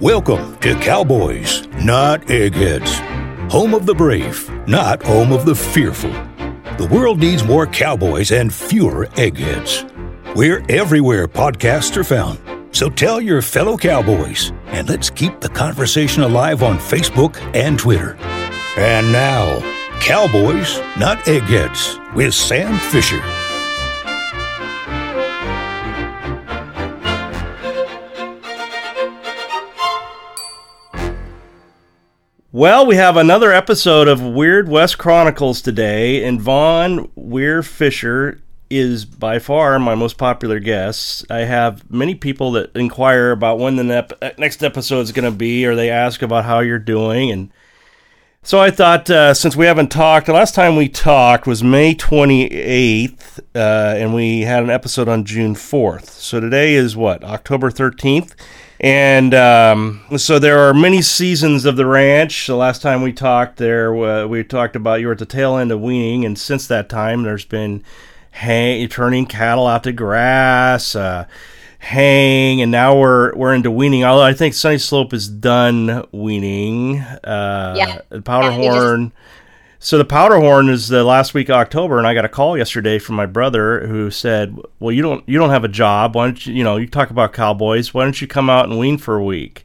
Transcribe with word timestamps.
Welcome 0.00 0.56
to 0.58 0.76
Cowboys, 0.76 1.66
not 1.78 2.30
Eggheads. 2.30 3.00
Home 3.52 3.74
of 3.74 3.84
the 3.84 3.96
brave, 3.96 4.48
not 4.68 5.02
home 5.02 5.32
of 5.32 5.44
the 5.44 5.56
fearful. 5.56 6.12
The 6.78 6.88
world 6.88 7.18
needs 7.18 7.42
more 7.42 7.66
cowboys 7.66 8.30
and 8.30 8.54
fewer 8.54 9.08
eggheads. 9.16 9.84
We're 10.36 10.64
everywhere 10.68 11.26
podcasts 11.26 11.96
are 11.96 12.04
found. 12.04 12.38
So 12.70 12.88
tell 12.88 13.20
your 13.20 13.42
fellow 13.42 13.76
cowboys, 13.76 14.52
and 14.66 14.88
let's 14.88 15.10
keep 15.10 15.40
the 15.40 15.48
conversation 15.48 16.22
alive 16.22 16.62
on 16.62 16.78
Facebook 16.78 17.36
and 17.56 17.76
Twitter. 17.76 18.14
And 18.76 19.10
now, 19.10 19.58
Cowboys, 19.98 20.78
Not 20.96 21.26
Eggheads, 21.26 21.98
with 22.14 22.34
Sam 22.34 22.78
Fisher. 22.92 23.20
Well, 32.58 32.86
we 32.86 32.96
have 32.96 33.16
another 33.16 33.52
episode 33.52 34.08
of 34.08 34.20
Weird 34.20 34.68
West 34.68 34.98
Chronicles 34.98 35.62
today, 35.62 36.24
and 36.24 36.42
Vaughn 36.42 37.08
Weir 37.14 37.62
Fisher 37.62 38.42
is 38.68 39.04
by 39.04 39.38
far 39.38 39.78
my 39.78 39.94
most 39.94 40.18
popular 40.18 40.58
guest. 40.58 41.24
I 41.30 41.42
have 41.44 41.88
many 41.88 42.16
people 42.16 42.50
that 42.50 42.74
inquire 42.74 43.30
about 43.30 43.60
when 43.60 43.76
the 43.76 43.84
nep- 43.84 44.38
next 44.40 44.64
episode 44.64 45.02
is 45.02 45.12
going 45.12 45.30
to 45.30 45.38
be, 45.38 45.66
or 45.66 45.76
they 45.76 45.88
ask 45.88 46.20
about 46.20 46.46
how 46.46 46.58
you're 46.58 46.80
doing, 46.80 47.30
and 47.30 47.52
so 48.42 48.58
I 48.58 48.72
thought 48.72 49.08
uh, 49.08 49.34
since 49.34 49.54
we 49.54 49.66
haven't 49.66 49.92
talked, 49.92 50.26
the 50.26 50.32
last 50.32 50.56
time 50.56 50.74
we 50.74 50.88
talked 50.88 51.46
was 51.46 51.62
May 51.62 51.94
28th, 51.94 53.38
uh, 53.54 53.94
and 53.96 54.12
we 54.12 54.40
had 54.40 54.64
an 54.64 54.70
episode 54.70 55.08
on 55.08 55.24
June 55.24 55.54
4th. 55.54 56.06
So 56.06 56.40
today 56.40 56.74
is 56.74 56.96
what 56.96 57.22
October 57.22 57.70
13th. 57.70 58.34
And 58.80 59.34
um, 59.34 60.02
so 60.16 60.38
there 60.38 60.60
are 60.60 60.72
many 60.72 61.02
seasons 61.02 61.64
of 61.64 61.76
the 61.76 61.86
ranch. 61.86 62.46
The 62.46 62.54
last 62.54 62.80
time 62.80 63.02
we 63.02 63.12
talked, 63.12 63.56
there 63.56 63.94
uh, 63.96 64.26
we 64.26 64.44
talked 64.44 64.76
about 64.76 65.00
you 65.00 65.06
were 65.08 65.14
at 65.14 65.18
the 65.18 65.26
tail 65.26 65.56
end 65.56 65.72
of 65.72 65.80
weaning, 65.80 66.24
and 66.24 66.38
since 66.38 66.66
that 66.68 66.88
time, 66.88 67.24
there's 67.24 67.44
been 67.44 67.82
hay, 68.30 68.86
turning 68.86 69.26
cattle 69.26 69.66
out 69.66 69.82
to 69.82 69.92
grass, 69.92 70.94
uh, 70.94 71.26
haying, 71.80 72.62
and 72.62 72.70
now 72.70 72.96
we're 72.96 73.34
we're 73.34 73.52
into 73.52 73.70
weaning. 73.72 74.04
Although 74.04 74.22
I 74.24 74.32
think 74.32 74.54
Sunny 74.54 74.78
Slope 74.78 75.12
is 75.12 75.28
done 75.28 76.06
weaning. 76.12 77.00
Uh, 77.00 77.74
Yeah. 77.76 78.00
Powderhorn. 78.20 79.10
Yeah, 79.10 79.10
So 79.80 79.96
the 79.96 80.04
Powderhorn 80.04 80.68
is 80.68 80.88
the 80.88 81.04
last 81.04 81.34
week 81.34 81.48
of 81.48 81.54
October, 81.54 81.98
and 81.98 82.06
I 82.06 82.12
got 82.12 82.24
a 82.24 82.28
call 82.28 82.58
yesterday 82.58 82.98
from 82.98 83.14
my 83.14 83.26
brother 83.26 83.86
who 83.86 84.10
said, 84.10 84.58
"Well, 84.80 84.90
you 84.90 85.02
don't 85.02 85.26
you 85.28 85.38
don't 85.38 85.50
have 85.50 85.64
a 85.64 85.68
job. 85.68 86.16
Why 86.16 86.26
don't 86.26 86.46
you 86.46 86.54
you 86.54 86.64
know 86.64 86.76
you 86.76 86.88
talk 86.88 87.10
about 87.10 87.32
cowboys? 87.32 87.94
Why 87.94 88.02
don't 88.02 88.20
you 88.20 88.26
come 88.26 88.50
out 88.50 88.68
and 88.68 88.78
wean 88.78 88.98
for 88.98 89.16
a 89.16 89.24
week?" 89.24 89.64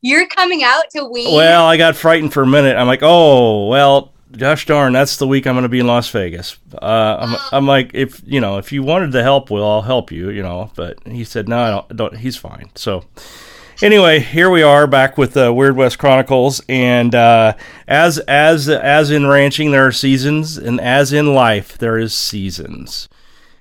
You're 0.00 0.26
coming 0.28 0.62
out 0.62 0.84
to 0.92 1.04
wean. 1.04 1.34
Well, 1.34 1.66
I 1.66 1.76
got 1.76 1.94
frightened 1.94 2.32
for 2.32 2.42
a 2.42 2.46
minute. 2.46 2.76
I'm 2.76 2.86
like, 2.86 3.02
"Oh, 3.02 3.68
well, 3.68 4.14
gosh 4.32 4.64
darn, 4.64 4.94
that's 4.94 5.18
the 5.18 5.26
week 5.26 5.46
I'm 5.46 5.54
going 5.54 5.64
to 5.64 5.68
be 5.68 5.80
in 5.80 5.86
Las 5.86 6.08
Vegas." 6.08 6.56
Uh, 6.80 7.18
I'm, 7.20 7.36
I'm 7.52 7.66
like, 7.66 7.90
if 7.92 8.22
you 8.24 8.40
know, 8.40 8.56
if 8.56 8.72
you 8.72 8.82
wanted 8.82 9.12
to 9.12 9.22
help, 9.22 9.50
well, 9.50 9.70
I'll 9.70 9.82
help 9.82 10.10
you, 10.10 10.30
you 10.30 10.42
know. 10.42 10.70
But 10.74 11.06
he 11.06 11.22
said, 11.22 11.50
"No, 11.50 11.58
I 11.58 11.70
don't, 11.70 11.96
don't." 11.96 12.16
He's 12.16 12.36
fine. 12.38 12.70
So. 12.76 13.04
Anyway, 13.82 14.20
here 14.20 14.50
we 14.50 14.62
are 14.62 14.86
back 14.86 15.16
with 15.16 15.34
uh, 15.38 15.50
Weird 15.54 15.74
West 15.74 15.98
Chronicles, 15.98 16.60
and 16.68 17.14
uh, 17.14 17.54
as 17.88 18.18
as 18.18 18.68
as 18.68 19.10
in 19.10 19.26
ranching, 19.26 19.70
there 19.70 19.86
are 19.86 19.92
seasons, 19.92 20.58
and 20.58 20.78
as 20.82 21.14
in 21.14 21.32
life, 21.32 21.78
there 21.78 21.96
is 21.96 22.12
seasons. 22.12 23.08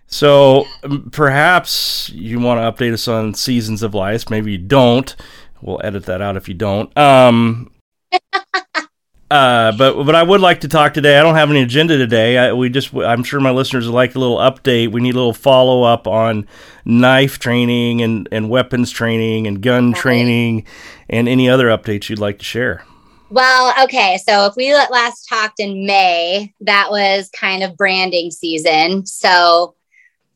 So 0.07 0.65
perhaps 1.11 2.09
you 2.09 2.37
want 2.41 2.59
to 2.59 2.83
update 2.83 2.91
us 2.91 3.07
on 3.07 3.33
seasons 3.33 3.81
of 3.81 3.93
life. 3.93 4.29
Maybe 4.29 4.51
you 4.51 4.57
don't. 4.57 5.15
We'll 5.61 5.79
edit 5.85 6.05
that 6.07 6.21
out 6.21 6.35
if 6.35 6.49
you 6.49 6.53
don't. 6.53 6.95
Um, 6.97 7.71
uh, 9.31 9.71
but 9.73 10.03
but 10.03 10.15
I 10.15 10.23
would 10.23 10.41
like 10.41 10.61
to 10.61 10.67
talk 10.67 10.93
today. 10.93 11.19
I 11.19 11.21
don't 11.21 11.35
have 11.35 11.49
any 11.49 11.61
agenda 11.61 11.97
today. 11.97 12.37
I, 12.37 12.53
we 12.53 12.69
just 12.69 12.93
I'm 12.93 13.23
sure 13.23 13.39
my 13.39 13.51
listeners 13.51 13.85
would 13.85 13.93
like 13.93 14.15
a 14.15 14.19
little 14.19 14.37
update. 14.37 14.91
We 14.91 15.01
need 15.01 15.13
a 15.13 15.17
little 15.17 15.33
follow 15.33 15.83
up 15.83 16.07
on 16.07 16.47
knife 16.85 17.37
training 17.37 18.01
and 18.01 18.27
and 18.31 18.49
weapons 18.49 18.89
training 18.89 19.45
and 19.45 19.61
gun 19.61 19.93
training 19.93 20.65
and 21.09 21.27
any 21.27 21.47
other 21.47 21.67
updates 21.67 22.09
you'd 22.09 22.19
like 22.19 22.39
to 22.39 22.45
share. 22.45 22.83
Well, 23.29 23.73
okay. 23.83 24.17
So 24.27 24.47
if 24.47 24.55
we 24.55 24.73
last 24.73 25.27
talked 25.29 25.59
in 25.59 25.85
May, 25.85 26.53
that 26.61 26.89
was 26.89 27.29
kind 27.29 27.61
of 27.61 27.77
branding 27.77 28.31
season. 28.31 29.05
So 29.05 29.75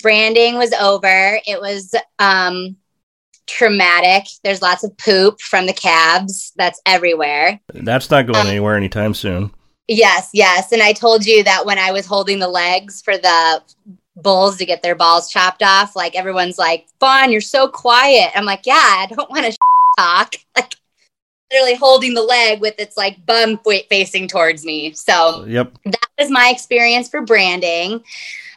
branding 0.04 0.60
was 0.60 0.72
over. 0.74 1.40
It 1.48 1.60
was 1.60 1.96
um, 2.20 2.76
traumatic. 3.48 4.28
There's 4.44 4.62
lots 4.62 4.84
of 4.84 4.96
poop 4.98 5.42
from 5.42 5.66
the 5.66 5.74
calves. 5.74 6.54
That's 6.56 6.82
everywhere. 6.86 7.60
That's 7.74 8.10
not 8.10 8.26
going 8.28 8.40
Um, 8.40 8.48
anywhere 8.48 8.76
anytime 8.76 9.14
soon. 9.14 9.52
Yes, 9.88 10.30
yes. 10.34 10.72
And 10.72 10.82
I 10.82 10.94
told 10.94 11.26
you 11.26 11.44
that 11.44 11.66
when 11.66 11.78
I 11.78 11.92
was 11.92 12.06
holding 12.06 12.40
the 12.40 12.48
legs 12.48 13.02
for 13.02 13.18
the 13.18 13.62
bulls 14.16 14.58
to 14.58 14.66
get 14.66 14.82
their 14.82 14.96
balls 14.96 15.30
chopped 15.30 15.62
off, 15.64 15.96
like 15.96 16.16
everyone's 16.16 16.58
like, 16.58 16.88
Fawn, 17.00 17.32
you're 17.32 17.42
so 17.42 17.68
quiet. 17.68 18.32
I'm 18.36 18.46
like, 18.46 18.66
yeah, 18.66 18.74
I 18.76 19.08
don't 19.10 19.30
want 19.30 19.46
to 19.46 19.58
talk. 19.98 20.36
Like 20.56 20.74
literally 21.52 21.76
holding 21.76 22.16
the 22.16 22.22
leg 22.24 22.62
with 22.62 22.74
its 22.80 22.98
like 22.98 23.24
bum 23.28 23.60
fa- 23.64 23.84
facing 23.90 24.28
towards 24.28 24.66
me. 24.66 24.92
So 24.94 25.46
Yep. 25.48 25.74
that 25.86 26.08
was 26.18 26.32
my 26.32 26.50
experience 26.50 27.10
for 27.10 27.22
branding. 27.22 28.04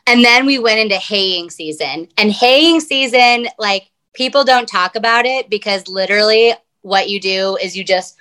And 0.07 0.25
then 0.25 0.47
we 0.47 0.59
went 0.59 0.79
into 0.81 0.95
haying 0.97 1.51
season. 1.51 2.09
And 2.17 2.33
haying 2.33 2.81
season, 2.81 3.49
like 3.59 3.91
people 4.17 4.43
don't 4.43 4.67
talk 4.67 4.97
about 4.97 5.27
it 5.27 5.49
because 5.49 5.87
literally 5.87 6.55
what 6.83 7.09
you 7.09 7.21
do 7.21 7.57
is 7.63 7.77
you 7.77 7.85
just 7.85 8.17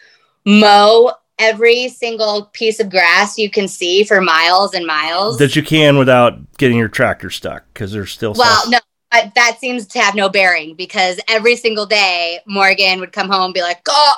mow 0.46 1.12
every 1.40 1.88
single 1.90 2.50
piece 2.54 2.80
of 2.80 2.90
grass 2.90 3.38
you 3.38 3.50
can 3.50 3.68
see 3.68 4.04
for 4.04 4.22
miles 4.22 4.74
and 4.74 4.86
miles. 4.86 5.38
That 5.38 5.56
you 5.56 5.64
can 5.64 5.98
without 5.98 6.58
getting 6.58 6.78
your 6.78 6.90
tractor 6.90 7.30
stuck 7.30 7.64
because 7.74 7.92
there's 7.92 8.12
still 8.12 8.34
well, 8.34 8.62
some- 8.62 8.72
no, 8.72 8.80
but 9.12 9.34
that 9.36 9.58
seems 9.60 9.88
to 9.88 10.00
have 10.00 10.16
no 10.16 10.30
bearing 10.30 10.76
because 10.76 11.20
every 11.30 11.56
single 11.56 11.86
day 11.86 12.40
Morgan 12.46 13.00
would 13.00 13.14
come 13.14 13.30
home 13.30 13.46
and 13.46 13.54
be 13.54 13.62
like, 13.62 13.84
God, 13.84 14.18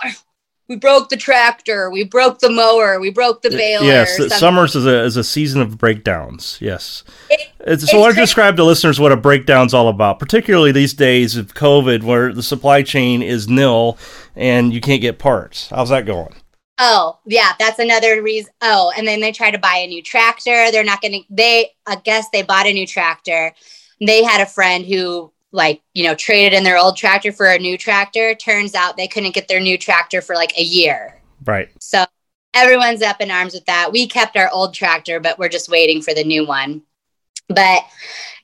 we 0.67 0.75
broke 0.75 1.09
the 1.09 1.17
tractor, 1.17 1.89
we 1.89 2.03
broke 2.03 2.39
the 2.39 2.49
mower, 2.49 2.99
we 2.99 3.09
broke 3.09 3.41
the 3.41 3.49
baler. 3.49 3.85
Yes, 3.85 4.17
something. 4.17 4.37
summers 4.37 4.75
is 4.75 4.85
a 4.85 5.03
is 5.03 5.17
a 5.17 5.23
season 5.23 5.61
of 5.61 5.77
breakdowns. 5.77 6.57
Yes. 6.61 7.03
It- 7.29 7.49
It's, 7.59 7.89
so 7.89 7.97
I 7.97 8.01
want 8.01 8.15
to 8.15 8.21
describe 8.21 8.55
to 8.57 8.63
listeners 8.63 8.99
what 8.99 9.11
a 9.11 9.17
breakdown's 9.17 9.73
all 9.73 9.89
about, 9.89 10.19
particularly 10.19 10.71
these 10.71 10.93
days 10.93 11.35
of 11.35 11.53
COVID, 11.53 12.03
where 12.03 12.31
the 12.33 12.43
supply 12.43 12.81
chain 12.83 13.21
is 13.21 13.47
nil 13.49 13.97
and 14.35 14.73
you 14.73 14.79
can't 14.79 15.01
get 15.01 15.19
parts. 15.19 15.69
How's 15.69 15.89
that 15.89 16.05
going? 16.05 16.33
Oh, 16.79 17.17
yeah, 17.25 17.53
that's 17.59 17.79
another 17.79 18.21
reason. 18.21 18.51
Oh, 18.61 18.91
and 18.95 19.07
then 19.07 19.19
they 19.19 19.31
try 19.31 19.49
to 19.51 19.57
buy 19.57 19.77
a 19.77 19.87
new 19.87 20.01
tractor. 20.03 20.71
They're 20.71 20.83
not 20.83 21.01
going 21.01 21.13
to, 21.13 21.21
they, 21.29 21.71
I 21.87 21.95
guess 21.95 22.29
they 22.29 22.43
bought 22.43 22.67
a 22.67 22.71
new 22.73 22.85
tractor. 22.85 23.53
They 23.99 24.23
had 24.23 24.41
a 24.41 24.45
friend 24.45 24.85
who, 24.85 25.31
like, 25.51 25.81
you 25.93 26.03
know, 26.03 26.15
traded 26.15 26.53
in 26.53 26.63
their 26.63 26.77
old 26.77 26.97
tractor 26.97 27.31
for 27.31 27.47
a 27.47 27.57
new 27.57 27.77
tractor. 27.77 28.35
Turns 28.35 28.75
out 28.75 28.97
they 28.97 29.07
couldn't 29.07 29.33
get 29.33 29.47
their 29.47 29.59
new 29.59 29.77
tractor 29.77 30.21
for 30.21 30.35
like 30.35 30.57
a 30.57 30.63
year. 30.63 31.21
Right. 31.45 31.69
So 31.79 32.05
everyone's 32.53 33.01
up 33.01 33.21
in 33.21 33.31
arms 33.31 33.53
with 33.53 33.65
that. 33.65 33.91
We 33.91 34.07
kept 34.07 34.35
our 34.35 34.49
old 34.49 34.73
tractor, 34.73 35.19
but 35.19 35.39
we're 35.39 35.49
just 35.49 35.69
waiting 35.69 36.01
for 36.01 36.13
the 36.13 36.23
new 36.23 36.45
one. 36.45 36.81
But 37.49 37.83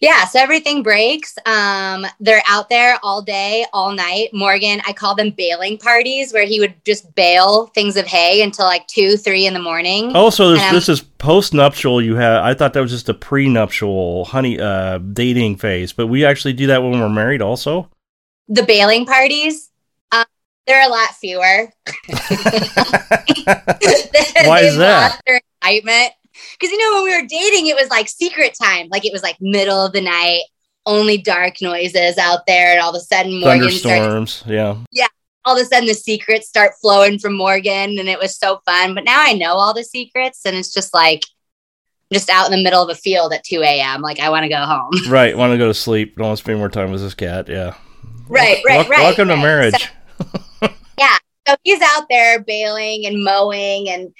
yeah, 0.03 0.25
so 0.25 0.39
everything 0.39 0.83
breaks. 0.83 1.37
Um, 1.45 2.05
they're 2.19 2.43
out 2.45 2.67
there 2.67 2.99
all 3.03 3.21
day, 3.21 3.65
all 3.71 3.93
night. 3.93 4.33
Morgan, 4.33 4.81
I 4.85 4.91
call 4.91 5.15
them 5.15 5.29
baling 5.29 5.77
parties, 5.77 6.33
where 6.33 6.45
he 6.45 6.59
would 6.59 6.75
just 6.83 7.15
bale 7.15 7.67
things 7.67 7.95
of 7.95 8.05
hay 8.05 8.41
until 8.41 8.65
like 8.65 8.85
two, 8.87 9.15
three 9.15 9.45
in 9.45 9.53
the 9.53 9.61
morning. 9.61 10.11
Oh, 10.13 10.29
so 10.29 10.51
this, 10.51 10.71
this 10.71 10.89
is 10.89 11.01
post 11.01 11.53
nuptial. 11.53 12.01
You 12.01 12.15
have. 12.15 12.43
I 12.43 12.53
thought 12.53 12.73
that 12.73 12.81
was 12.81 12.91
just 12.91 13.07
a 13.07 13.13
prenuptial 13.13 14.25
honey 14.25 14.59
uh, 14.59 14.97
dating 14.97 15.55
phase, 15.55 15.93
but 15.93 16.07
we 16.07 16.25
actually 16.25 16.51
do 16.51 16.67
that 16.67 16.83
when 16.83 16.99
we're 16.99 17.07
married, 17.07 17.41
also. 17.41 17.89
The 18.49 18.63
baling 18.63 19.05
parties, 19.05 19.69
um, 20.11 20.25
they're 20.67 20.85
a 20.85 20.89
lot 20.89 21.15
fewer. 21.15 21.71
Why 24.45 24.63
is 24.63 24.75
that? 24.75 25.21
excitement. 25.25 26.11
Because 26.53 26.71
you 26.71 26.77
know, 26.77 26.95
when 26.95 27.03
we 27.05 27.21
were 27.21 27.27
dating, 27.27 27.67
it 27.67 27.75
was 27.75 27.89
like 27.89 28.07
secret 28.07 28.55
time. 28.61 28.87
Like 28.91 29.05
it 29.05 29.13
was 29.13 29.23
like 29.23 29.37
middle 29.41 29.85
of 29.85 29.93
the 29.93 30.01
night, 30.01 30.41
only 30.85 31.17
dark 31.17 31.61
noises 31.61 32.17
out 32.17 32.41
there, 32.47 32.71
and 32.71 32.79
all 32.81 32.89
of 32.89 32.95
a 32.95 32.99
sudden 32.99 33.39
Morgan 33.39 33.69
started 33.69 34.01
Thunderstorms. 34.01 34.43
Yeah. 34.45 34.77
Yeah. 34.91 35.07
All 35.45 35.57
of 35.57 35.61
a 35.61 35.65
sudden 35.65 35.87
the 35.87 35.93
secrets 35.93 36.47
start 36.47 36.73
flowing 36.81 37.19
from 37.19 37.33
Morgan 37.35 37.99
and 37.99 38.07
it 38.07 38.17
was 38.17 38.37
so 38.37 38.61
fun. 38.65 38.95
But 38.95 39.03
now 39.03 39.21
I 39.21 39.33
know 39.33 39.55
all 39.55 39.73
the 39.73 39.83
secrets 39.83 40.45
and 40.45 40.55
it's 40.55 40.73
just 40.73 40.93
like 40.93 41.23
just 42.13 42.29
out 42.29 42.45
in 42.45 42.57
the 42.57 42.63
middle 42.63 42.81
of 42.81 42.89
a 42.89 42.95
field 42.95 43.33
at 43.33 43.43
2 43.43 43.61
a.m. 43.61 44.01
Like 44.01 44.21
I 44.21 44.29
want 44.29 44.43
to 44.43 44.49
go 44.49 44.63
home. 44.63 44.91
Right. 45.09 45.35
Want 45.37 45.51
to 45.51 45.57
go 45.57 45.67
to 45.67 45.73
sleep. 45.73 46.15
Don't 46.15 46.27
want 46.27 46.37
to 46.37 46.43
spend 46.43 46.59
more 46.59 46.69
time 46.69 46.91
with 46.91 47.01
this 47.01 47.13
cat. 47.13 47.49
Yeah. 47.49 47.75
right, 48.29 48.63
right, 48.65 48.87
Wel- 48.87 48.89
right. 48.89 48.99
Welcome 48.99 49.27
to 49.27 49.35
marriage. 49.37 49.89
So, 51.45 51.51
so 51.53 51.55
he's 51.63 51.81
out 51.81 52.05
there 52.09 52.41
baling 52.41 53.05
and 53.05 53.23
mowing 53.23 53.89
and 53.89 54.13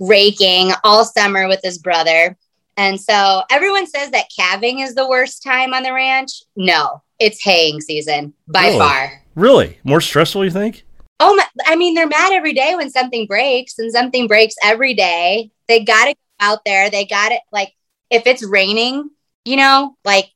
raking 0.00 0.72
all 0.82 1.04
summer 1.04 1.46
with 1.46 1.60
his 1.62 1.78
brother. 1.78 2.36
And 2.76 3.00
so 3.00 3.42
everyone 3.50 3.86
says 3.86 4.10
that 4.10 4.26
calving 4.34 4.80
is 4.80 4.94
the 4.94 5.06
worst 5.08 5.42
time 5.42 5.74
on 5.74 5.82
the 5.82 5.92
ranch. 5.92 6.42
No, 6.56 7.02
it's 7.18 7.42
haying 7.44 7.80
season 7.80 8.32
by 8.48 8.66
Really? 8.68 8.78
far. 8.78 9.22
Really? 9.34 9.78
More 9.84 10.00
stressful, 10.00 10.44
you 10.44 10.50
think? 10.50 10.84
Oh 11.20 11.36
my, 11.36 11.44
I 11.66 11.76
mean, 11.76 11.94
they're 11.94 12.06
mad 12.06 12.32
every 12.32 12.54
day 12.54 12.74
when 12.74 12.88
something 12.90 13.26
breaks 13.26 13.78
and 13.78 13.92
something 13.92 14.26
breaks 14.26 14.54
every 14.64 14.94
day. 14.94 15.50
They 15.68 15.84
got 15.84 16.06
to 16.06 16.14
go 16.14 16.18
out 16.46 16.60
there. 16.64 16.88
They 16.88 17.04
got 17.04 17.32
it. 17.32 17.42
Like, 17.52 17.74
if 18.10 18.26
it's 18.26 18.42
raining, 18.42 19.10
you 19.44 19.56
know, 19.56 19.96
like, 20.04 20.30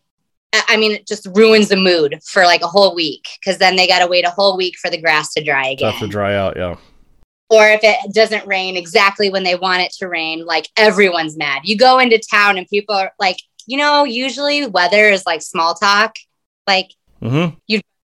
I 0.53 0.77
mean, 0.77 0.93
it 0.93 1.07
just 1.07 1.27
ruins 1.35 1.69
the 1.69 1.77
mood 1.77 2.21
for 2.31 2.45
like 2.45 2.61
a 2.63 2.67
whole 2.67 2.95
week 2.95 3.27
because 3.41 3.59
then 3.59 3.75
they 3.77 3.89
got 3.89 4.01
to 4.01 4.07
wait 4.07 4.25
a 4.27 4.31
whole 4.31 4.57
week 4.57 4.77
for 4.79 4.91
the 4.91 5.01
grass 5.01 5.33
to 5.35 5.43
dry 5.43 5.69
again. 5.69 5.91
Have 5.91 6.01
to 6.01 6.07
dry 6.07 6.37
out, 6.37 6.57
yeah. 6.57 6.77
Or 7.55 7.69
if 7.69 7.81
it 7.83 8.13
doesn't 8.13 8.47
rain 8.47 8.77
exactly 8.77 9.31
when 9.31 9.45
they 9.45 9.55
want 9.55 9.83
it 9.83 9.93
to 9.99 10.09
rain, 10.09 10.45
like 10.45 10.69
everyone's 10.77 11.37
mad. 11.37 11.63
You 11.65 11.77
go 11.77 11.99
into 12.01 12.19
town 12.31 12.59
and 12.59 12.67
people 12.69 12.95
are 12.95 13.13
like, 13.21 13.37
you 13.67 13.79
know, 13.79 14.05
usually 14.05 14.67
weather 14.67 15.09
is 15.09 15.25
like 15.25 15.43
small 15.43 15.75
talk. 15.75 16.17
Like, 16.67 16.91
Mm-hmm. 17.23 17.57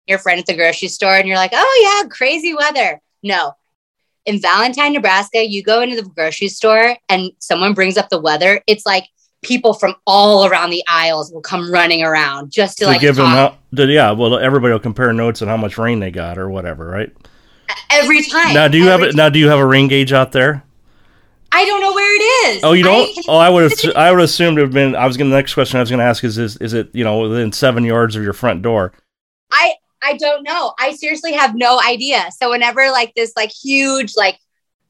your 0.08 0.18
friend 0.18 0.40
at 0.40 0.48
the 0.48 0.56
grocery 0.56 0.88
store 0.88 1.16
and 1.16 1.28
you're 1.28 1.38
like, 1.38 1.52
oh 1.54 2.02
yeah, 2.04 2.10
crazy 2.10 2.56
weather. 2.56 3.00
No. 3.22 3.54
In 4.26 4.42
Valentine, 4.42 4.94
Nebraska, 4.94 5.46
you 5.48 5.62
go 5.62 5.82
into 5.82 5.96
the 5.96 6.10
grocery 6.10 6.48
store 6.48 6.98
and 7.10 7.32
someone 7.38 7.74
brings 7.74 7.98
up 7.98 8.10
the 8.10 8.20
weather. 8.20 8.62
It's 8.66 8.84
like 8.86 9.08
people 9.44 9.76
from 9.76 9.94
all 10.08 10.48
around 10.48 10.72
the 10.72 10.84
aisles 10.90 11.32
will 11.32 11.42
come 11.42 11.72
running 11.72 12.02
around 12.04 12.52
just 12.52 12.80
to, 12.80 12.86
To 12.86 12.92
like 12.92 13.02
give 13.02 13.16
them, 13.16 13.28
how, 13.28 13.58
yeah. 13.72 14.12
Well, 14.12 14.40
everybody 14.40 14.74
will 14.74 14.80
compare 14.80 15.14
notes 15.14 15.44
on 15.44 15.48
how 15.48 15.58
much 15.58 15.78
rain 15.78 16.00
they 16.00 16.10
got 16.10 16.40
or 16.40 16.50
whatever, 16.50 16.88
right? 16.88 17.12
Every 17.90 18.24
time. 18.24 18.54
Now, 18.54 18.68
do 18.68 18.78
you 18.78 18.86
have 18.88 19.02
Every? 19.02 19.14
Now, 19.14 19.30
do 19.30 19.40
you 19.40 19.50
have 19.50 19.60
a 19.60 19.66
rain 19.66 19.88
gauge 19.88 20.14
out 20.14 20.32
there? 20.32 20.64
I 21.52 21.64
don't 21.66 21.80
know 21.82 21.94
where 21.94 22.16
it 22.16 22.56
is. 22.56 22.64
Oh, 22.64 22.74
you 22.74 22.84
don't? 22.84 23.14
can- 23.14 23.24
oh, 23.30 23.38
I 23.38 23.50
would 23.50 23.72
have. 23.72 23.96
I 23.96 24.12
would 24.12 24.22
assume 24.22 24.56
to 24.56 24.62
have 24.62 24.72
been. 24.72 24.96
I 24.96 25.08
was 25.08 25.16
going. 25.18 25.30
to 25.30 25.32
The 25.34 25.38
next 25.38 25.54
question 25.54 25.78
I 25.78 25.82
was 25.82 25.90
going 25.90 26.00
to 26.00 26.06
ask 26.06 26.24
is: 26.24 26.38
Is 26.38 26.58
is 26.58 26.74
it 26.74 26.90
you 26.94 27.04
know 27.04 27.20
within 27.30 27.52
seven 27.52 27.84
yards 27.84 28.16
of 28.16 28.24
your 28.24 28.34
front 28.34 28.62
door? 28.62 28.94
I 29.52 29.74
I 30.04 30.18
don't 30.18 30.44
know. 30.44 30.74
I 30.80 30.94
seriously 30.96 31.34
have 31.34 31.56
no 31.56 31.82
idea. 31.82 32.28
So 32.40 32.50
whenever 32.50 32.90
like 32.92 33.14
this 33.16 33.32
like 33.36 33.52
huge 33.52 34.14
like 34.18 34.38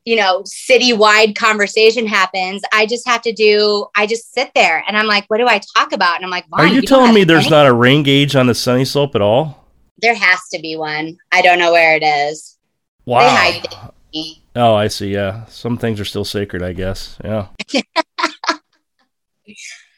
you 0.06 0.16
know 0.16 0.42
citywide 0.44 1.36
conversation 1.36 2.08
happens, 2.08 2.64
I 2.74 2.86
just 2.88 3.08
have 3.08 3.22
to 3.24 3.32
do. 3.34 3.86
I 3.96 4.08
just 4.08 4.34
sit 4.34 4.52
there 4.56 4.84
and 4.88 4.98
I'm 4.98 5.08
like, 5.08 5.26
what 5.28 5.38
do 5.38 5.48
I 5.48 5.60
talk 5.76 5.92
about? 5.92 6.16
And 6.16 6.26
I'm 6.26 6.32
like, 6.32 6.46
Are 6.52 6.66
Vaughn, 6.66 6.74
you 6.74 6.82
telling 6.82 7.14
me 7.14 7.24
there's 7.24 7.46
any- 7.46 7.52
not 7.52 7.68
a 7.68 7.74
rain 7.74 8.02
gauge 8.04 8.36
on 8.36 8.48
the 8.48 8.56
sunny 8.56 8.86
slope 8.86 9.16
at 9.16 9.22
all? 9.22 9.64
There 10.02 10.16
has 10.16 10.40
to 10.52 10.60
be 10.60 10.76
one. 10.76 11.18
I 11.32 11.42
don't 11.42 11.60
know 11.60 11.72
where 11.72 11.96
it 11.96 12.04
is. 12.04 12.55
Wow. 13.06 13.20
They 13.20 13.30
hide 13.30 13.68
things. 14.12 14.40
Oh, 14.56 14.74
I 14.74 14.88
see. 14.88 15.14
Yeah, 15.14 15.46
some 15.46 15.78
things 15.78 16.00
are 16.00 16.06
still 16.06 16.26
sacred. 16.26 16.64
I 16.64 16.74
guess. 16.74 17.18
Yeah. 17.24 17.48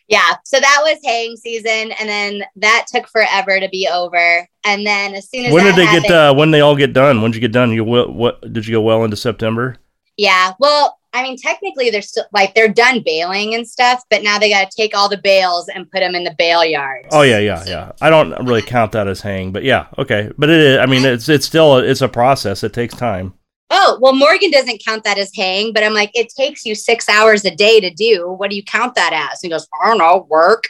Yeah. 0.09 0.35
So 0.45 0.59
that 0.59 0.79
was 0.83 0.99
haying 1.03 1.35
season, 1.35 1.91
and 1.99 2.07
then 2.07 2.43
that 2.55 2.85
took 2.87 3.07
forever 3.07 3.59
to 3.59 3.67
be 3.69 3.89
over. 3.91 4.47
And 4.63 4.87
then 4.87 5.13
as 5.13 5.29
soon 5.29 5.45
as 5.45 5.53
When 5.53 5.65
did 5.65 5.75
they 5.75 5.85
happened, 5.85 6.05
get? 6.05 6.11
Uh, 6.15 6.33
when 6.33 6.51
they 6.51 6.61
all 6.61 6.75
get 6.77 6.93
done? 6.93 7.21
When 7.21 7.31
did 7.31 7.35
you 7.35 7.41
get 7.41 7.51
done? 7.51 7.71
You 7.71 7.83
what? 7.83 8.13
What 8.13 8.53
did 8.53 8.65
you 8.65 8.75
go 8.75 8.81
well 8.81 9.03
into 9.03 9.17
September? 9.17 9.75
Yeah. 10.15 10.53
Well, 10.59 10.97
I 11.17 11.23
mean, 11.23 11.35
technically, 11.35 11.89
they're 11.89 12.03
still 12.03 12.25
like 12.31 12.53
they're 12.53 12.67
done 12.67 13.01
baling 13.03 13.55
and 13.55 13.67
stuff, 13.67 14.03
but 14.11 14.21
now 14.21 14.37
they 14.37 14.49
got 14.49 14.69
to 14.69 14.77
take 14.77 14.95
all 14.95 15.09
the 15.09 15.17
bales 15.17 15.67
and 15.67 15.89
put 15.89 16.01
them 16.01 16.13
in 16.13 16.23
the 16.23 16.35
bale 16.37 16.63
yard. 16.63 17.07
Oh 17.11 17.23
yeah, 17.23 17.39
yeah, 17.39 17.63
yeah. 17.65 17.91
I 18.01 18.11
don't 18.11 18.31
really 18.45 18.61
count 18.61 18.91
that 18.91 19.07
as 19.07 19.21
haying, 19.21 19.51
but 19.51 19.63
yeah, 19.63 19.87
okay. 19.97 20.31
But 20.37 20.49
it 20.49 20.59
is. 20.59 20.77
I 20.77 20.85
mean, 20.85 21.05
it's 21.05 21.27
it's 21.27 21.47
still 21.47 21.77
it's 21.77 22.01
a 22.01 22.07
process. 22.07 22.63
It 22.63 22.73
takes 22.73 22.93
time. 22.93 23.33
Oh, 23.71 23.97
well, 23.99 24.13
Morgan 24.13 24.51
doesn't 24.51 24.83
count 24.85 25.03
that 25.03 25.17
as 25.17 25.31
haying, 25.33 25.73
but 25.73 25.83
I'm 25.83 25.93
like, 25.93 26.11
it 26.13 26.29
takes 26.29 26.65
you 26.65 26.75
six 26.75 27.09
hours 27.09 27.43
a 27.45 27.53
day 27.53 27.81
to 27.81 27.89
do. 27.89 28.31
What 28.31 28.49
do 28.49 28.55
you 28.55 28.63
count 28.63 28.95
that 28.95 29.11
as? 29.11 29.41
he 29.41 29.49
goes, 29.49 29.67
I 29.81 29.87
don't 29.89 29.97
know, 29.97 30.25
work. 30.29 30.65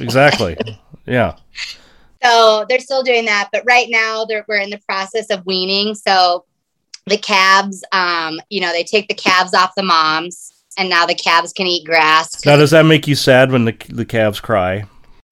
Exactly. 0.00 0.56
yeah. 1.06 1.36
So 2.22 2.66
they're 2.68 2.80
still 2.80 3.02
doing 3.02 3.24
that, 3.24 3.48
but 3.52 3.62
right 3.66 3.86
now 3.88 4.24
they're 4.24 4.44
we're 4.48 4.58
in 4.58 4.70
the 4.70 4.80
process 4.86 5.30
of 5.30 5.46
weaning. 5.46 5.94
So 5.94 6.44
the 7.06 7.18
calves, 7.18 7.84
um, 7.92 8.40
you 8.48 8.60
know, 8.60 8.72
they 8.72 8.84
take 8.84 9.08
the 9.08 9.14
calves 9.14 9.54
off 9.54 9.74
the 9.76 9.82
moms, 9.82 10.52
and 10.78 10.88
now 10.88 11.04
the 11.06 11.14
calves 11.14 11.52
can 11.52 11.66
eat 11.66 11.84
grass. 11.84 12.44
Now, 12.46 12.56
does 12.56 12.70
that 12.70 12.84
make 12.84 13.06
you 13.06 13.14
sad 13.14 13.50
when 13.52 13.64
the 13.64 13.76
the 13.88 14.04
calves 14.04 14.40
cry? 14.40 14.84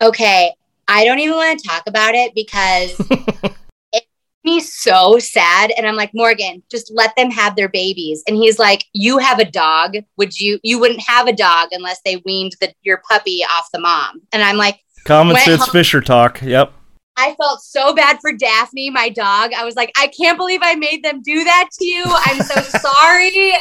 okay, 0.02 0.52
I 0.88 1.04
don't 1.04 1.18
even 1.18 1.36
want 1.36 1.60
to 1.60 1.68
talk 1.68 1.82
about 1.86 2.14
it 2.14 2.34
because 2.34 2.94
it 3.10 3.52
makes 3.92 4.06
me 4.44 4.60
so 4.60 5.18
sad. 5.18 5.72
And 5.76 5.86
I'm 5.86 5.94
like, 5.96 6.10
Morgan, 6.14 6.62
just 6.70 6.90
let 6.94 7.14
them 7.16 7.30
have 7.30 7.54
their 7.54 7.68
babies. 7.68 8.22
And 8.26 8.36
he's 8.36 8.58
like, 8.58 8.84
You 8.92 9.18
have 9.18 9.38
a 9.38 9.44
dog. 9.44 9.96
Would 10.16 10.38
you 10.40 10.58
you 10.62 10.80
wouldn't 10.80 11.02
have 11.06 11.28
a 11.28 11.32
dog 11.32 11.68
unless 11.72 12.00
they 12.04 12.22
weaned 12.24 12.56
the, 12.60 12.72
your 12.82 13.02
puppy 13.08 13.44
off 13.48 13.68
the 13.72 13.80
mom? 13.80 14.22
And 14.32 14.42
I'm 14.42 14.56
like, 14.56 14.80
Common 15.04 15.36
sense 15.36 15.62
home- 15.62 15.72
Fisher 15.72 16.00
talk. 16.00 16.42
Yep. 16.42 16.72
I 17.20 17.34
felt 17.34 17.60
so 17.62 17.94
bad 17.94 18.18
for 18.20 18.32
Daphne, 18.32 18.90
my 18.90 19.08
dog. 19.10 19.52
I 19.52 19.64
was 19.64 19.76
like, 19.76 19.92
I 19.96 20.06
can't 20.08 20.38
believe 20.38 20.60
I 20.62 20.74
made 20.74 21.04
them 21.04 21.20
do 21.22 21.44
that 21.44 21.68
to 21.78 21.84
you. 21.84 22.04
I'm 22.06 22.40
so 22.42 22.62
sorry. 22.78 23.52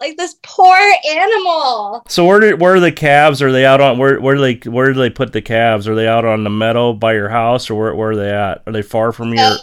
like 0.00 0.16
this 0.16 0.36
poor 0.42 0.78
animal. 1.10 2.02
So 2.08 2.24
where 2.26 2.40
do, 2.40 2.56
where 2.56 2.74
are 2.74 2.80
the 2.80 2.92
calves? 2.92 3.42
Are 3.42 3.52
they 3.52 3.64
out 3.66 3.80
on 3.80 3.98
where 3.98 4.20
where 4.20 4.34
do 4.34 4.40
they 4.40 4.70
where 4.70 4.92
do 4.92 4.98
they 4.98 5.10
put 5.10 5.32
the 5.32 5.42
calves? 5.42 5.88
Are 5.88 5.94
they 5.94 6.06
out 6.08 6.24
on 6.24 6.44
the 6.44 6.50
meadow 6.50 6.92
by 6.92 7.14
your 7.14 7.28
house, 7.28 7.70
or 7.70 7.74
where 7.74 7.94
where 7.94 8.10
are 8.10 8.16
they 8.16 8.30
at? 8.30 8.62
Are 8.66 8.72
they 8.72 8.82
far 8.82 9.12
from 9.12 9.32
your? 9.34 9.44
Uh, 9.44 9.56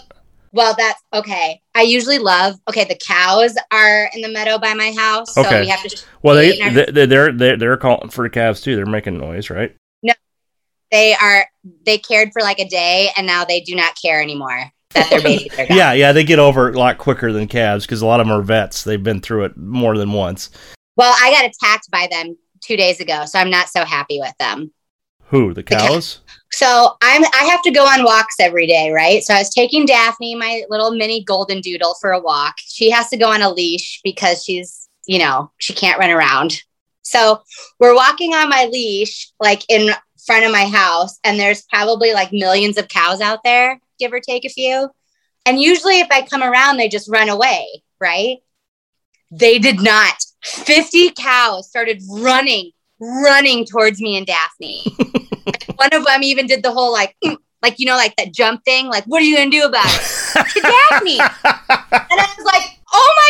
Well, 0.54 0.74
that's 0.78 1.02
okay. 1.14 1.62
I 1.76 1.82
usually 1.84 2.18
love. 2.20 2.56
Okay, 2.68 2.86
the 2.86 2.96
cows 3.06 3.56
are 3.72 4.10
in 4.16 4.22
the 4.22 4.30
meadow 4.30 4.58
by 4.58 4.74
my 4.74 4.92
house, 4.98 5.34
so 5.36 5.42
Okay. 5.42 5.62
we 5.62 5.68
have 5.68 5.84
to. 5.84 5.98
Well, 6.24 6.36
they 6.36 6.58
they 6.92 7.06
they're 7.06 7.32
they're 7.32 7.58
they're 7.58 7.78
calling 7.78 8.10
for 8.10 8.24
the 8.24 8.30
calves 8.30 8.62
too. 8.62 8.76
They're 8.76 8.86
making 8.86 9.18
noise, 9.18 9.50
right? 9.50 9.76
They 10.92 11.16
are. 11.16 11.46
They 11.86 11.98
cared 11.98 12.30
for 12.34 12.42
like 12.42 12.60
a 12.60 12.68
day, 12.68 13.10
and 13.18 13.28
now 13.28 13.46
they 13.46 13.62
do 13.62 13.76
not 13.76 13.98
care 14.02 14.22
anymore 14.22 14.72
that 14.94 15.10
their 15.10 15.22
babies 15.22 15.54
are 15.54 15.68
gone. 15.68 15.78
Yeah, 15.78 15.94
yeah. 15.94 16.12
They 16.12 16.24
get 16.24 16.40
over 16.40 16.70
it 16.70 16.76
a 16.76 16.80
lot 16.80 16.98
quicker 16.98 17.32
than 17.32 17.48
calves 17.48 17.86
because 17.86 18.02
a 18.02 18.06
lot 18.06 18.20
of 18.20 18.28
them 18.28 18.38
are 18.38 18.42
vets. 18.42 18.84
They've 18.84 19.02
been 19.02 19.22
through 19.22 19.46
it 19.46 19.58
more 19.58 19.98
than 19.98 20.12
once. 20.12 20.50
Well, 20.96 21.16
I 21.20 21.32
got 21.32 21.46
attacked 21.46 21.92
by 21.92 22.08
them 22.10 22.38
two 22.62 22.78
days 22.78 23.00
ago, 23.00 23.26
so 23.26 23.40
I'm 23.40 23.50
not 23.50 23.70
so 23.70 23.86
happy 23.86 24.20
with 24.20 24.34
them. 24.40 24.72
Who 25.30 25.54
the 25.54 25.64
cow- 25.64 25.88
cows? 25.88 26.22
So 26.52 26.96
I'm 27.02 27.24
I 27.34 27.44
have 27.52 27.62
to 27.64 27.72
go 27.72 27.86
on 27.86 28.04
walks 28.04 28.36
every 28.40 28.66
day, 28.66 28.92
right? 28.92 29.22
So 29.24 29.34
I 29.34 29.40
was 29.40 29.54
taking 29.54 29.86
Daphne, 29.86 30.36
my 30.36 30.64
little 30.70 30.92
mini 30.92 31.24
golden 31.24 31.60
doodle, 31.60 31.96
for 32.00 32.12
a 32.12 32.20
walk. 32.20 32.56
She 32.60 32.90
has 32.90 33.10
to 33.10 33.18
go 33.18 33.30
on 33.30 33.42
a 33.42 33.50
leash 33.50 34.00
because 34.04 34.44
she's, 34.44 34.88
you 35.06 35.20
know, 35.20 35.52
she 35.58 35.74
can't 35.74 36.00
run 36.00 36.10
around. 36.10 36.62
So 37.02 37.42
we're 37.80 37.96
walking 37.96 38.34
on 38.34 38.50
my 38.50 38.70
leash, 38.72 39.32
like 39.40 39.64
in 39.70 39.92
front 40.28 40.46
of 40.46 40.52
my 40.52 40.66
house, 40.66 41.18
and 41.24 41.40
there's 41.40 41.64
probably 41.64 42.14
like 42.14 42.32
millions 42.32 42.78
of 42.78 42.88
cows 42.88 43.22
out 43.22 43.40
there, 43.44 43.80
give 43.98 44.14
or 44.14 44.20
take 44.20 44.46
a 44.46 44.50
few. 44.50 44.90
And 45.48 45.60
usually 45.60 46.00
if 46.02 46.08
I 46.12 46.22
come 46.22 46.44
around, 46.44 46.78
they 46.78 46.90
just 46.90 47.10
run 47.10 47.30
away, 47.30 47.82
right? 48.00 48.38
They 49.32 49.58
did 49.58 49.82
not. 49.82 50.16
50 50.44 51.12
cows 51.12 51.70
started 51.70 52.02
running, 52.10 52.72
running 53.00 53.66
towards 53.66 54.00
me 54.02 54.18
and 54.18 54.28
Daphne. 54.28 54.84
One 55.76 55.94
of 55.94 56.06
them 56.06 56.24
even 56.24 56.46
did 56.46 56.64
the 56.64 56.72
whole 56.72 56.92
like, 56.92 57.16
"Mm," 57.24 57.38
like 57.62 57.80
you 57.80 57.86
know, 57.86 57.96
like 57.96 58.16
that 58.18 58.34
jump 58.34 58.64
thing. 58.66 58.88
Like, 58.88 59.06
what 59.06 59.22
are 59.22 59.26
you 59.26 59.38
gonna 59.38 59.50
do 59.50 59.64
about 59.64 59.86
it? 59.88 60.02
to 60.54 60.62
Daphne. 60.62 61.20
And 61.20 62.20
I 62.20 62.36
was 62.38 62.46
like, 62.46 62.77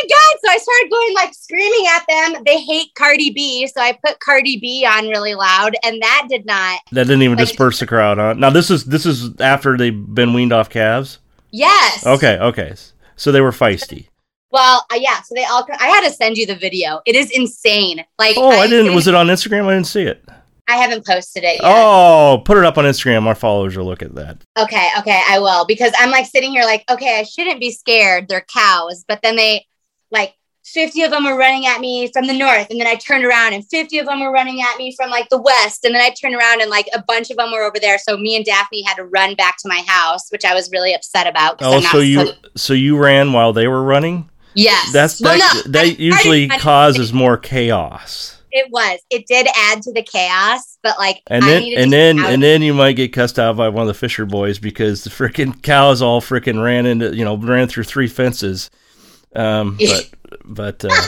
god! 0.07 0.37
So 0.43 0.49
I 0.51 0.57
started 0.57 0.89
going 0.91 1.13
like 1.15 1.33
screaming 1.33 1.85
at 1.95 2.05
them. 2.33 2.43
They 2.45 2.59
hate 2.61 2.89
Cardi 2.95 3.31
B, 3.31 3.67
so 3.67 3.81
I 3.81 3.97
put 4.05 4.19
Cardi 4.19 4.57
B 4.59 4.85
on 4.85 5.07
really 5.09 5.35
loud, 5.35 5.75
and 5.83 6.01
that 6.01 6.27
did 6.29 6.45
not. 6.45 6.79
That 6.91 7.05
didn't 7.07 7.23
even 7.23 7.37
Like- 7.37 7.47
disperse 7.47 7.79
the 7.79 7.87
crowd, 7.87 8.17
huh? 8.17 8.33
Now 8.33 8.49
this 8.49 8.69
is 8.69 8.85
this 8.85 9.05
is 9.05 9.39
after 9.39 9.77
they've 9.77 9.93
been 10.13 10.33
weaned 10.33 10.53
off 10.53 10.69
calves. 10.69 11.19
Yes. 11.51 12.05
Okay, 12.05 12.37
okay. 12.39 12.73
So 13.15 13.31
they 13.31 13.41
were 13.41 13.51
feisty. 13.51 14.07
Well, 14.51 14.85
uh, 14.91 14.95
yeah. 14.95 15.21
So 15.23 15.33
they 15.35 15.43
all. 15.45 15.67
I 15.79 15.87
had 15.87 16.01
to 16.07 16.11
send 16.11 16.37
you 16.37 16.45
the 16.45 16.55
video. 16.55 17.01
It 17.05 17.15
is 17.15 17.29
insane. 17.31 18.03
Like, 18.19 18.35
Oh, 18.37 18.49
I 18.51 18.63
I'm 18.63 18.69
didn't. 18.69 18.95
Was 18.95 19.07
it 19.07 19.15
on 19.15 19.27
Instagram? 19.27 19.65
I 19.65 19.73
didn't 19.73 19.87
see 19.87 20.03
it. 20.03 20.23
I 20.69 20.75
haven't 20.75 21.05
posted 21.05 21.43
it 21.45 21.53
yet. 21.53 21.63
Oh, 21.63 22.41
put 22.43 22.57
it 22.57 22.65
up 22.65 22.77
on 22.77 22.83
Instagram. 22.83 23.25
Our 23.25 23.35
followers 23.35 23.77
will 23.77 23.85
look 23.85 24.01
at 24.01 24.13
that. 24.15 24.37
Okay, 24.59 24.89
okay, 24.99 25.21
I 25.29 25.39
will 25.39 25.65
because 25.65 25.93
I'm 25.97 26.11
like 26.11 26.25
sitting 26.25 26.51
here 26.51 26.63
like, 26.65 26.83
okay, 26.91 27.19
I 27.19 27.23
shouldn't 27.23 27.61
be 27.61 27.71
scared. 27.71 28.27
They're 28.27 28.45
cows, 28.53 29.05
but 29.07 29.21
then 29.23 29.37
they 29.37 29.65
like 30.11 30.33
50 30.65 31.03
of 31.03 31.11
them 31.11 31.23
were 31.23 31.37
running 31.37 31.65
at 31.65 31.79
me 31.79 32.09
from 32.11 32.27
the 32.27 32.37
north 32.37 32.67
and 32.69 32.77
then 32.79 32.87
I 32.87 32.95
turned 32.95 33.23
around 33.23 33.53
and 33.53 33.65
50 33.69 33.99
of 33.99 34.05
them 34.05 34.19
were 34.19 34.31
running 34.33 34.61
at 34.61 34.77
me 34.77 34.93
from 34.97 35.09
like 35.09 35.29
the 35.29 35.41
west 35.41 35.85
and 35.85 35.95
then 35.95 36.01
I 36.01 36.09
turned 36.09 36.35
around 36.35 36.61
and 36.61 36.69
like 36.69 36.87
a 36.93 37.01
bunch 37.07 37.29
of 37.29 37.37
them 37.37 37.51
were 37.53 37.63
over 37.63 37.79
there. 37.79 37.97
So 37.97 38.17
me 38.17 38.35
and 38.35 38.43
Daphne 38.43 38.83
had 38.83 38.95
to 38.95 39.05
run 39.05 39.35
back 39.35 39.55
to 39.59 39.69
my 39.69 39.81
house, 39.87 40.29
which 40.29 40.43
I 40.43 40.53
was 40.53 40.69
really 40.71 40.93
upset 40.93 41.25
about 41.25 41.59
Oh, 41.61 41.79
so 41.79 41.99
you 41.99 42.19
supposed- 42.27 42.47
so 42.57 42.73
you 42.73 42.97
ran 42.97 43.31
while 43.31 43.53
they 43.53 43.67
were 43.67 43.83
running? 43.83 44.29
yes, 44.55 44.91
That's 44.91 45.21
Well, 45.21 45.37
that, 45.37 45.63
no, 45.67 45.79
I- 45.79 45.95
usually 45.97 46.51
I 46.51 46.57
causes 46.57 47.13
more 47.13 47.37
chaos. 47.37 48.33
It 48.51 48.71
was. 48.71 48.99
It 49.09 49.27
did 49.27 49.47
add 49.55 49.81
to 49.83 49.93
the 49.93 50.01
chaos, 50.01 50.77
but 50.81 50.97
like 50.97 51.21
And 51.27 51.43
then 51.43 51.63
and 51.77 51.93
then 51.93 52.19
and 52.19 52.41
then 52.41 52.61
you 52.61 52.73
might 52.73 52.93
get 52.93 53.13
cussed 53.13 53.37
out 53.37 53.55
by 53.55 53.69
one 53.69 53.83
of 53.83 53.87
the 53.87 53.93
Fisher 53.93 54.25
boys 54.25 54.57
because 54.57 55.03
the 55.03 55.09
freaking 55.09 55.61
cows 55.61 56.01
all 56.01 56.21
freaking 56.21 56.61
ran 56.63 56.85
into 56.85 57.15
you 57.15 57.23
know 57.23 57.37
ran 57.37 57.67
through 57.67 57.83
three 57.83 58.07
fences. 58.07 58.69
Um, 59.37 59.77
but 59.79 60.09
but 60.45 60.85
uh, 60.85 61.07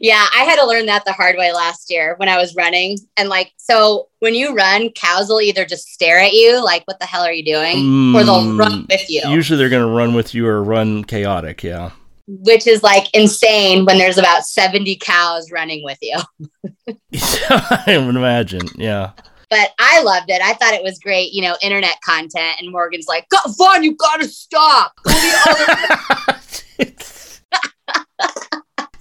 yeah, 0.00 0.26
I 0.34 0.44
had 0.44 0.56
to 0.56 0.66
learn 0.66 0.86
that 0.86 1.04
the 1.04 1.12
hard 1.12 1.36
way 1.36 1.52
last 1.52 1.90
year 1.90 2.14
when 2.18 2.28
I 2.28 2.36
was 2.38 2.54
running. 2.56 2.98
And 3.16 3.28
like, 3.28 3.52
so 3.56 4.08
when 4.20 4.34
you 4.34 4.54
run, 4.54 4.90
cows 4.90 5.28
will 5.28 5.40
either 5.40 5.64
just 5.64 5.88
stare 5.88 6.18
at 6.18 6.32
you, 6.32 6.62
like, 6.64 6.82
what 6.86 6.98
the 6.98 7.06
hell 7.06 7.22
are 7.22 7.32
you 7.32 7.44
doing? 7.44 8.14
or 8.16 8.24
they'll 8.24 8.56
run 8.56 8.84
Mm, 8.84 8.88
with 8.88 9.08
you, 9.10 9.22
Usually 9.28 9.56
they're 9.58 9.68
going 9.68 9.86
to 9.86 9.94
run 9.94 10.14
with 10.14 10.34
you 10.34 10.46
or 10.46 10.62
run 10.64 11.04
chaotic. 11.04 11.62
Yeah. 11.62 11.90
which 12.26 12.66
is 12.66 12.82
like 12.82 13.06
insane 13.14 13.84
when 13.84 13.98
there's 13.98 14.18
about 14.18 14.44
70 14.44 14.96
cows 14.96 15.50
running 15.52 15.84
with 15.84 15.98
you. 16.00 16.16
I 17.14 17.84
would 18.04 18.16
imagine. 18.16 18.66
Yeah. 18.76 19.10
But 19.50 19.70
I 19.78 20.02
loved 20.02 20.30
it. 20.30 20.40
I 20.42 20.54
thought 20.54 20.72
it 20.74 20.82
was 20.82 20.98
great, 20.98 21.32
you 21.32 21.42
know, 21.42 21.56
internet 21.62 21.96
content. 22.04 22.56
And 22.60 22.72
Morgan's 22.72 23.06
like, 23.06 23.28
"Go- 23.28 23.52
Vaughn, 23.58 23.82
you 23.84 23.94
gotta 23.96 24.26
stop. 24.26 24.94
Go 25.04 25.12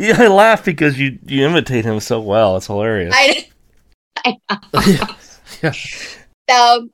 yeah, 0.07 0.15
I 0.17 0.27
laugh 0.27 0.65
because 0.65 0.99
you 0.99 1.19
you 1.25 1.45
imitate 1.45 1.85
him 1.85 1.99
so 1.99 2.19
well. 2.19 2.57
It's 2.57 2.65
hilarious. 2.65 3.13
I, 3.15 3.47
yeah. 5.61 5.71
So 6.49 6.89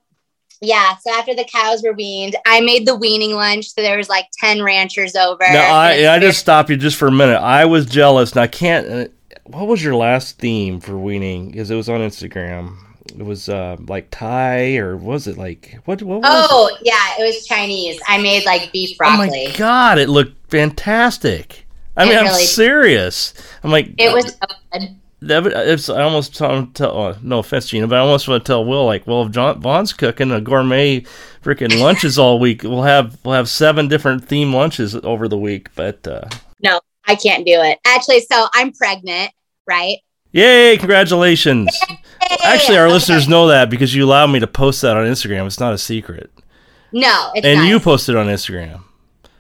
yeah, 0.59 0.97
so 0.97 1.13
after 1.13 1.33
the 1.33 1.45
cows 1.45 1.83
were 1.83 1.93
weaned, 1.93 2.35
I 2.45 2.59
made 2.59 2.85
the 2.85 2.95
weaning 2.95 3.31
lunch. 3.31 3.73
So 3.73 3.81
there 3.81 3.97
was 3.97 4.09
like 4.09 4.25
10 4.39 4.61
ranchers 4.61 5.15
over. 5.15 5.45
Now 5.49 5.73
I 5.73 5.91
And 5.93 6.07
I 6.07 6.19
just 6.19 6.39
stop 6.39 6.69
you 6.69 6.75
just 6.75 6.97
for 6.97 7.07
a 7.07 7.11
minute. 7.11 7.39
I 7.39 7.63
was 7.65 7.85
jealous, 7.85 8.31
and 8.31 8.41
I 8.41 8.47
can't. 8.47 8.87
Uh, 8.89 9.07
what 9.45 9.67
was 9.67 9.81
your 9.81 9.95
last 9.95 10.37
theme 10.37 10.81
for 10.81 10.97
weaning? 10.97 11.51
Because 11.51 11.71
it 11.71 11.75
was 11.75 11.87
on 11.87 12.01
Instagram. 12.01 12.75
It 13.17 13.23
was 13.23 13.47
uh, 13.47 13.77
like 13.87 14.09
Thai 14.11 14.75
or 14.75 14.97
was 14.97 15.27
it 15.27 15.37
like 15.37 15.79
what? 15.85 16.03
What 16.03 16.21
was 16.21 16.43
it? 16.43 16.47
Oh 16.51 16.77
yeah, 16.81 17.15
it 17.17 17.25
was 17.25 17.47
Chinese. 17.47 18.01
I 18.05 18.21
made 18.21 18.45
like 18.45 18.73
beef 18.73 18.97
broccoli. 18.97 19.45
Oh 19.45 19.49
my 19.49 19.55
god! 19.55 19.97
It 19.97 20.09
looked 20.09 20.51
fantastic. 20.51 21.66
I 21.97 22.05
mean, 22.05 22.13
It 22.13 22.21
I'm 22.21 22.33
serious. 22.33 23.33
I'm 23.63 23.71
like 23.71 23.93
It 23.97 24.13
was 24.13 24.33
so 24.33 24.39
good. 24.71 24.95
That, 25.19 25.47
it's, 25.47 25.89
I 25.89 26.03
almost 26.03 26.35
tell, 26.35 26.67
tell 26.75 27.01
uh, 27.01 27.17
no 27.23 27.39
offense, 27.39 27.67
Gina, 27.69 27.87
but 27.87 27.95
I 27.95 27.99
almost 28.01 28.27
want 28.27 28.45
to 28.45 28.47
tell 28.47 28.63
Will 28.63 28.85
like, 28.85 29.07
well, 29.07 29.23
if 29.23 29.31
John 29.31 29.59
Vaughn's 29.59 29.91
cooking 29.91 30.29
a 30.31 30.39
gourmet 30.39 30.99
freaking 31.43 31.79
lunches 31.81 32.19
all 32.19 32.37
week, 32.39 32.61
we'll 32.61 32.83
have 32.83 33.17
we'll 33.25 33.33
have 33.33 33.49
seven 33.49 33.87
different 33.87 34.27
theme 34.27 34.53
lunches 34.53 34.95
over 34.95 35.27
the 35.27 35.37
week. 35.37 35.69
But 35.73 36.07
uh, 36.07 36.29
No, 36.61 36.79
I 37.07 37.15
can't 37.15 37.47
do 37.47 37.53
it. 37.53 37.79
Actually, 37.87 38.19
so 38.31 38.47
I'm 38.53 38.71
pregnant, 38.73 39.31
right? 39.67 39.97
yay, 40.33 40.77
congratulations! 40.77 41.75
Actually, 42.43 42.77
our 42.77 42.85
Okay. 42.85 42.93
listeners 42.93 43.27
know 43.27 43.47
that 43.47 43.71
because 43.71 43.95
you 43.95 44.05
allowed 44.05 44.27
me 44.27 44.39
to 44.39 44.45
post 44.47 44.81
that 44.83 44.95
on 44.97 45.05
Instagram. 45.07 45.47
It's 45.47 45.59
not 45.59 45.73
a 45.73 45.79
secret, 45.79 46.29
No, 46.91 47.31
it's 47.33 47.43
and 47.43 47.61
not. 47.61 47.67
you 47.67 47.79
posted 47.79 48.15
on 48.15 48.27
Instagram. 48.27 48.83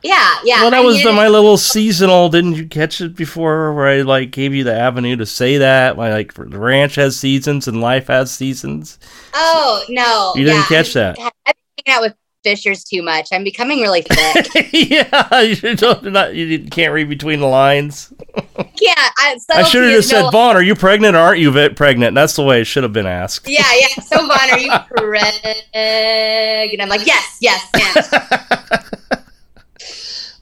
Yeah, 0.03 0.35
yeah. 0.43 0.61
well, 0.61 0.71
that 0.71 0.77
I 0.77 0.81
was 0.81 1.01
the, 1.03 1.11
my 1.13 1.27
little 1.27 1.57
seasonal. 1.57 2.29
Didn't 2.29 2.53
you 2.53 2.67
catch 2.67 3.01
it 3.01 3.15
before? 3.15 3.73
Where 3.73 3.87
I 3.87 4.01
like 4.01 4.31
gave 4.31 4.53
you 4.53 4.63
the 4.63 4.73
avenue 4.73 5.15
to 5.17 5.25
say 5.25 5.57
that. 5.57 5.97
My 5.97 6.11
like 6.11 6.33
the 6.33 6.45
ranch 6.45 6.95
has 6.95 7.17
seasons 7.17 7.67
and 7.67 7.81
life 7.81 8.07
has 8.07 8.31
seasons. 8.31 8.99
Oh 9.33 9.83
no, 9.89 10.33
You 10.35 10.45
didn't 10.45 10.59
yeah. 10.61 10.65
catch 10.67 10.93
that. 10.93 11.17
I've 11.19 11.31
been 11.45 11.85
hanging 11.85 11.97
out 11.97 12.01
with 12.01 12.15
fishers 12.43 12.83
too 12.83 13.01
much. 13.03 13.29
I'm 13.31 13.43
becoming 13.43 13.81
really 13.81 14.01
thick. 14.09 14.69
yeah, 14.71 15.41
you 15.41 16.09
not 16.11 16.33
you 16.35 16.65
can't 16.65 16.93
read 16.93 17.09
between 17.09 17.39
the 17.39 17.47
lines. 17.47 18.13
yeah, 18.79 18.93
I, 18.97 19.37
I 19.51 19.63
should 19.63 19.83
have 19.83 19.91
just 19.91 20.11
no- 20.11 20.23
said, 20.23 20.31
Vaughn, 20.31 20.55
are 20.55 20.63
you 20.63 20.75
pregnant 20.75 21.15
or 21.15 21.19
aren't 21.19 21.39
you 21.39 21.51
pregnant? 21.71 22.15
That's 22.15 22.35
the 22.35 22.43
way 22.43 22.61
it 22.61 22.65
should 22.65 22.83
have 22.83 22.93
been 22.93 23.07
asked. 23.07 23.47
Yeah, 23.47 23.63
yeah. 23.79 24.03
So 24.03 24.17
Vaughn, 24.25 24.51
are 24.51 24.59
you 24.59 24.71
pregnant? 24.95 25.63
And 25.73 26.81
I'm 26.81 26.89
like, 26.89 27.05
yes, 27.05 27.37
yes, 27.41 27.67
yes. 27.75 28.89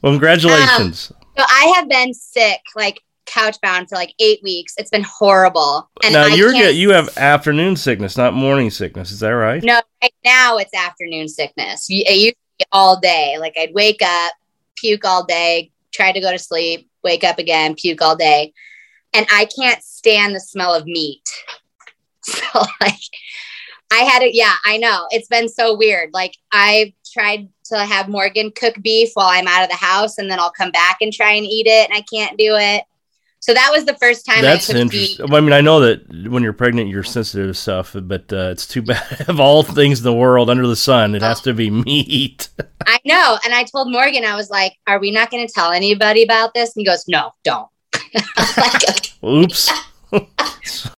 Well, 0.06 0.14
congratulations. 0.14 1.10
Um, 1.10 1.26
so 1.36 1.44
I 1.48 1.72
have 1.76 1.88
been 1.88 2.14
sick, 2.14 2.60
like 2.76 3.00
couch 3.24 3.56
bound 3.60 3.88
for 3.88 3.96
like 3.96 4.14
eight 4.20 4.40
weeks. 4.40 4.74
It's 4.78 4.88
been 4.90 5.02
horrible. 5.02 5.90
And 6.04 6.12
now 6.12 6.26
I 6.26 6.28
you're 6.28 6.52
can't- 6.52 6.62
get, 6.66 6.74
you 6.76 6.90
have 6.90 7.18
afternoon 7.18 7.74
sickness, 7.74 8.16
not 8.16 8.32
morning 8.32 8.70
sickness. 8.70 9.10
Is 9.10 9.18
that 9.18 9.30
right? 9.30 9.60
no. 9.64 9.80
Right 10.00 10.14
now 10.24 10.58
it's 10.58 10.72
afternoon 10.72 11.26
sickness. 11.28 11.88
It 11.90 12.08
used 12.16 12.34
to 12.36 12.40
be 12.60 12.64
all 12.70 13.00
day. 13.00 13.36
Like 13.40 13.54
I'd 13.58 13.74
wake 13.74 14.00
up, 14.00 14.32
puke 14.76 15.04
all 15.04 15.24
day, 15.24 15.72
try 15.92 16.12
to 16.12 16.20
go 16.20 16.30
to 16.30 16.38
sleep, 16.38 16.88
wake 17.02 17.24
up 17.24 17.40
again, 17.40 17.74
puke 17.74 18.00
all 18.00 18.14
day, 18.14 18.52
and 19.12 19.26
I 19.32 19.48
can't 19.58 19.82
stand 19.82 20.36
the 20.36 20.40
smell 20.40 20.72
of 20.72 20.86
meat. 20.86 21.22
So 22.22 22.60
like, 22.80 22.94
I 23.92 23.98
had 23.98 24.22
it. 24.22 24.34
Yeah, 24.34 24.54
I 24.64 24.78
know. 24.78 25.06
It's 25.10 25.28
been 25.28 25.48
so 25.48 25.76
weird. 25.76 26.10
Like 26.12 26.36
I 26.52 26.94
tried 27.12 27.48
to 27.66 27.78
have 27.78 28.08
Morgan 28.08 28.52
cook 28.52 28.76
beef 28.82 29.10
while 29.14 29.28
I'm 29.28 29.46
out 29.46 29.62
of 29.62 29.70
the 29.70 29.76
house, 29.76 30.18
and 30.18 30.30
then 30.30 30.38
I'll 30.38 30.50
come 30.50 30.70
back 30.70 30.98
and 31.00 31.12
try 31.12 31.32
and 31.32 31.46
eat 31.46 31.66
it, 31.66 31.88
and 31.88 31.96
I 31.96 32.02
can't 32.02 32.36
do 32.36 32.56
it. 32.56 32.84
So 33.46 33.54
that 33.54 33.70
was 33.70 33.84
the 33.84 33.94
first 33.94 34.26
time 34.26 34.42
That's 34.42 34.68
I 34.74 34.78
interesting. 34.78 35.28
Well, 35.28 35.36
I 35.36 35.40
mean, 35.40 35.52
I 35.52 35.60
know 35.60 35.78
that 35.78 36.28
when 36.28 36.42
you're 36.42 36.52
pregnant, 36.52 36.88
you're 36.88 37.04
sensitive 37.04 37.46
to 37.46 37.54
stuff, 37.54 37.94
but 37.94 38.32
uh, 38.32 38.48
it's 38.50 38.66
too 38.66 38.82
bad. 38.82 39.24
of 39.28 39.38
all 39.38 39.62
things 39.62 40.00
in 40.00 40.04
the 40.04 40.12
world 40.12 40.50
under 40.50 40.66
the 40.66 40.74
sun, 40.74 41.14
it 41.14 41.22
has 41.22 41.40
to 41.42 41.54
be 41.54 41.70
meat. 41.70 42.48
I 42.88 42.98
know. 43.04 43.38
And 43.44 43.54
I 43.54 43.62
told 43.62 43.92
Morgan, 43.92 44.24
I 44.24 44.34
was 44.34 44.50
like, 44.50 44.76
Are 44.88 44.98
we 44.98 45.12
not 45.12 45.30
going 45.30 45.46
to 45.46 45.52
tell 45.52 45.70
anybody 45.70 46.24
about 46.24 46.54
this? 46.54 46.74
And 46.74 46.80
he 46.80 46.84
goes, 46.84 47.04
No, 47.06 47.30
don't. 47.44 47.68
like, 48.56 49.22
Oops. 49.22 49.70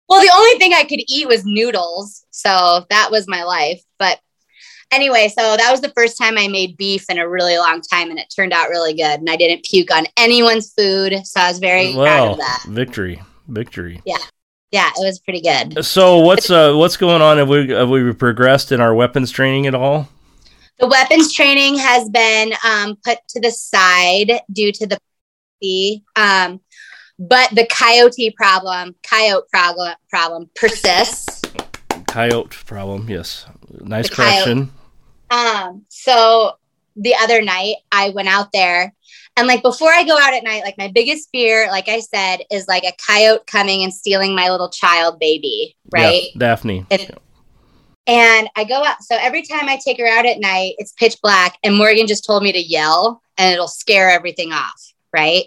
Well, 0.09 0.21
the 0.21 0.33
only 0.35 0.59
thing 0.59 0.73
I 0.73 0.85
could 0.85 1.01
eat 1.09 1.29
was 1.29 1.45
noodles. 1.45 2.25
So 2.31 2.85
that 2.91 3.11
was 3.11 3.27
my 3.27 3.43
life. 3.45 3.83
But 3.99 4.21
anyway, 4.93 5.29
so 5.29 5.57
that 5.57 5.71
was 5.71 5.81
the 5.81 5.93
first 5.97 6.19
time 6.19 6.39
I 6.39 6.49
made 6.49 6.77
beef 6.77 7.11
in 7.11 7.19
a 7.19 7.29
really 7.29 7.59
long 7.59 7.81
time. 7.81 8.11
And 8.11 8.19
it 8.19 8.33
turned 8.35 8.53
out 8.53 8.69
really 8.69 8.95
good. 8.95 9.21
And 9.21 9.31
I 9.31 9.37
didn't 9.37 9.65
puke 9.65 9.91
on 9.91 10.07
anyone's 10.17 10.73
food. 10.73 11.15
So 11.25 11.41
I 11.41 11.49
was 11.49 11.59
very 11.59 11.93
proud 11.93 12.05
well, 12.05 12.33
of 12.33 12.39
that. 12.39 12.65
victory, 12.69 13.23
victory. 13.49 14.01
Yeah, 14.05 14.19
yeah, 14.71 14.89
it 14.89 15.05
was 15.05 15.19
pretty 15.19 15.41
good. 15.41 15.85
So 15.85 16.21
what's 16.21 16.51
uh 16.51 16.75
what's 16.75 16.97
going 16.97 17.23
on? 17.23 17.39
Have 17.39 17.49
we 17.49 17.71
have 17.71 17.89
we 17.89 18.13
progressed 18.13 18.73
in 18.73 18.81
our 18.81 18.95
weapons 18.95 19.31
training 19.31 19.67
at 19.67 19.75
all? 19.75 20.09
The 20.79 20.89
weapons 20.89 21.33
training 21.33 21.79
has 21.79 22.09
been 22.11 22.53
um, 22.63 22.99
put 23.03 23.19
to 23.29 23.41
the 23.41 23.51
side 23.51 24.41
due 24.53 24.73
to 24.73 24.87
the 24.87 26.03
um, 26.17 26.61
but 27.19 27.51
the 27.51 27.67
coyote 27.71 28.31
problem, 28.37 28.95
coyote 29.03 29.49
problem, 29.49 29.95
problem 30.09 30.51
persists. 30.55 31.43
Coyote 32.09 32.57
problem. 32.65 33.09
Yes. 33.09 33.47
Nice 33.81 34.09
The 34.09 34.15
coyote. 34.15 34.69
Um, 35.31 35.85
so 35.89 36.53
the 36.95 37.15
other 37.15 37.43
night 37.43 37.77
I 37.91 38.11
went 38.11 38.29
out 38.29 38.53
there 38.53 38.95
and 39.37 39.47
like 39.47 39.63
before 39.63 39.91
I 39.91 40.03
go 40.05 40.17
out 40.19 40.33
at 40.33 40.45
night, 40.45 40.63
like 40.65 40.79
my 40.79 40.89
biggest 40.89 41.29
fear, 41.31 41.69
like 41.71 41.89
I 41.89 42.01
said, 42.01 42.39
is 42.51 42.67
like 42.69 42.85
a 42.85 42.93
coyote 43.07 43.45
coming 43.47 43.85
and 43.85 43.93
stealing 43.93 44.35
my 44.35 44.49
little 44.49 44.71
child 44.71 45.19
baby, 45.21 45.77
right? 45.93 46.31
Yeah, 46.35 46.39
Daphne. 46.39 46.87
And 48.09 48.49
I 48.57 48.65
go 48.65 48.83
out. 48.83 49.03
So 49.03 49.17
every 49.21 49.43
time 49.43 49.69
I 49.69 49.79
take 49.85 49.99
her 49.99 50.07
out 50.07 50.27
at 50.27 50.39
night, 50.39 50.77
it's 50.79 50.93
pitch 50.93 51.17
black. 51.23 51.59
And 51.65 51.77
Morgan 51.77 52.07
just 52.07 52.25
told 52.25 52.43
me 52.45 52.53
to 52.53 52.61
yell 52.61 53.21
and 53.37 53.53
it'll 53.53 53.69
scare 53.69 54.09
everything 54.09 54.53
off. 54.53 54.95
Right. 55.13 55.47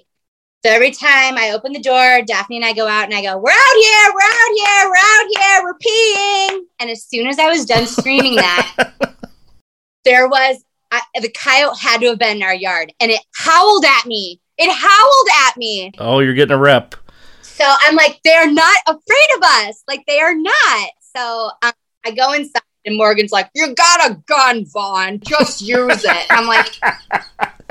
So 0.66 0.70
every 0.70 0.92
time 0.92 1.38
I 1.38 1.52
open 1.52 1.72
the 1.72 1.80
door, 1.80 2.22
Daphne 2.28 2.58
and 2.58 2.66
I 2.66 2.74
go 2.74 2.86
out 2.86 3.06
and 3.06 3.14
I 3.14 3.22
go, 3.22 3.38
We're 3.38 3.50
out 3.50 3.76
here, 3.82 4.12
we're 4.14 4.22
out 4.22 4.52
here, 4.58 4.90
we're 4.90 4.96
out 4.98 5.28
here, 5.38 5.64
we're 5.64 5.78
peeing. 5.78 6.66
And 6.82 6.90
as 6.90 7.06
soon 7.06 7.28
as 7.28 7.40
I 7.40 7.48
was 7.48 7.66
done 7.66 7.88
screaming 7.88 8.36
that, 8.36 8.92
there 10.04 10.28
was 10.28 10.62
I, 10.92 11.02
the 11.22 11.30
coyote 11.30 11.80
had 11.80 12.02
to 12.02 12.08
have 12.08 12.20
been 12.20 12.38
in 12.38 12.44
our 12.44 12.54
yard 12.54 12.92
and 13.00 13.10
it 13.10 13.22
howled 13.36 13.86
at 13.86 14.06
me. 14.06 14.42
It 14.58 14.70
howled 14.70 15.28
at 15.48 15.56
me. 15.56 15.94
Oh, 15.98 16.20
you're 16.20 16.34
getting 16.34 16.56
a 16.56 16.60
rep. 16.60 16.94
So 17.42 17.64
I'm 17.66 17.96
like, 17.96 18.20
they're 18.26 18.52
not 18.52 18.78
afraid 18.86 19.30
of 19.38 19.44
us. 19.44 19.82
Like 19.88 20.04
they 20.08 20.20
are 20.20 20.36
not. 20.36 20.90
So 21.16 21.52
um, 21.62 21.72
I 22.06 22.12
go 22.12 22.34
inside 22.34 22.64
and 22.86 22.98
Morgan's 22.98 23.32
like, 23.32 23.50
you 23.56 23.74
got 23.76 24.12
a 24.12 24.16
gun, 24.28 24.66
Vaughn. 24.66 25.22
Just 25.22 25.62
use 25.62 26.04
it. 26.04 26.26
I'm 26.30 26.48
like, 26.48 26.68